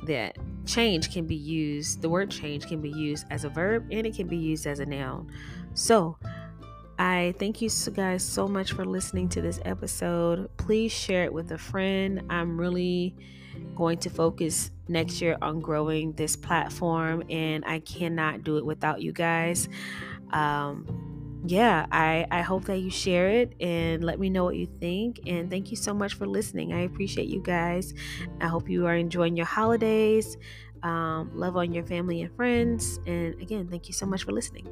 that 0.06 0.38
change 0.66 1.12
can 1.12 1.26
be 1.26 1.36
used, 1.36 2.02
the 2.02 2.10
word 2.10 2.30
change 2.30 2.68
can 2.68 2.82
be 2.82 2.90
used 2.90 3.26
as 3.32 3.46
a 3.46 3.50
verb 3.50 3.88
and 3.92 4.06
it 4.06 4.16
can 4.16 4.28
be 4.28 4.38
used 4.38 4.68
as 4.68 4.80
a 4.80 4.86
noun. 4.86 5.32
So, 5.74 6.18
I 6.98 7.34
thank 7.40 7.62
you 7.62 7.70
guys 7.94 8.24
so 8.24 8.48
much 8.48 8.72
for 8.72 8.86
listening 8.86 9.28
to 9.30 9.42
this 9.42 9.60
episode. 9.66 10.50
Please 10.58 10.94
share 10.94 11.26
it 11.26 11.34
with 11.34 11.52
a 11.52 11.58
friend. 11.58 12.22
I'm 12.30 12.58
really 12.58 13.16
going 13.76 13.98
to 14.00 14.10
focus 14.10 14.72
next 14.88 15.22
year 15.22 15.38
on 15.42 15.62
growing 15.62 16.14
this 16.14 16.36
platform, 16.36 17.24
and 17.30 17.64
I 17.66 17.80
cannot 17.80 18.44
do 18.44 18.58
it 18.58 18.66
without 18.66 19.02
you 19.02 19.12
guys. 19.12 19.68
Um, 20.32 21.42
yeah, 21.48 21.86
I, 21.92 22.26
I 22.32 22.42
hope 22.42 22.66
that 22.66 22.80
you 22.80 22.90
share 22.90 23.30
it 23.30 23.54
and 23.62 24.04
let 24.04 24.20
me 24.20 24.30
know 24.30 24.44
what 24.44 24.56
you 24.56 24.66
think. 24.66 25.20
And 25.28 25.50
thank 25.50 25.70
you 25.70 25.78
so 25.78 25.94
much 25.94 26.16
for 26.16 26.26
listening. 26.26 26.74
I 26.74 26.82
appreciate 26.82 27.28
you 27.28 27.42
guys. 27.42 27.94
I 28.42 28.48
hope 28.48 28.68
you 28.68 28.88
are 28.88 28.96
enjoying 28.96 29.38
your 29.38 29.46
holidays. 29.46 30.38
Um, 30.82 31.32
love 31.34 31.56
on 31.56 31.72
your 31.72 31.84
family 31.84 32.22
and 32.22 32.36
friends. 32.36 33.00
And 33.06 33.40
again, 33.42 33.68
thank 33.68 33.88
you 33.88 33.94
so 33.94 34.06
much 34.06 34.24
for 34.24 34.32
listening. 34.32 34.68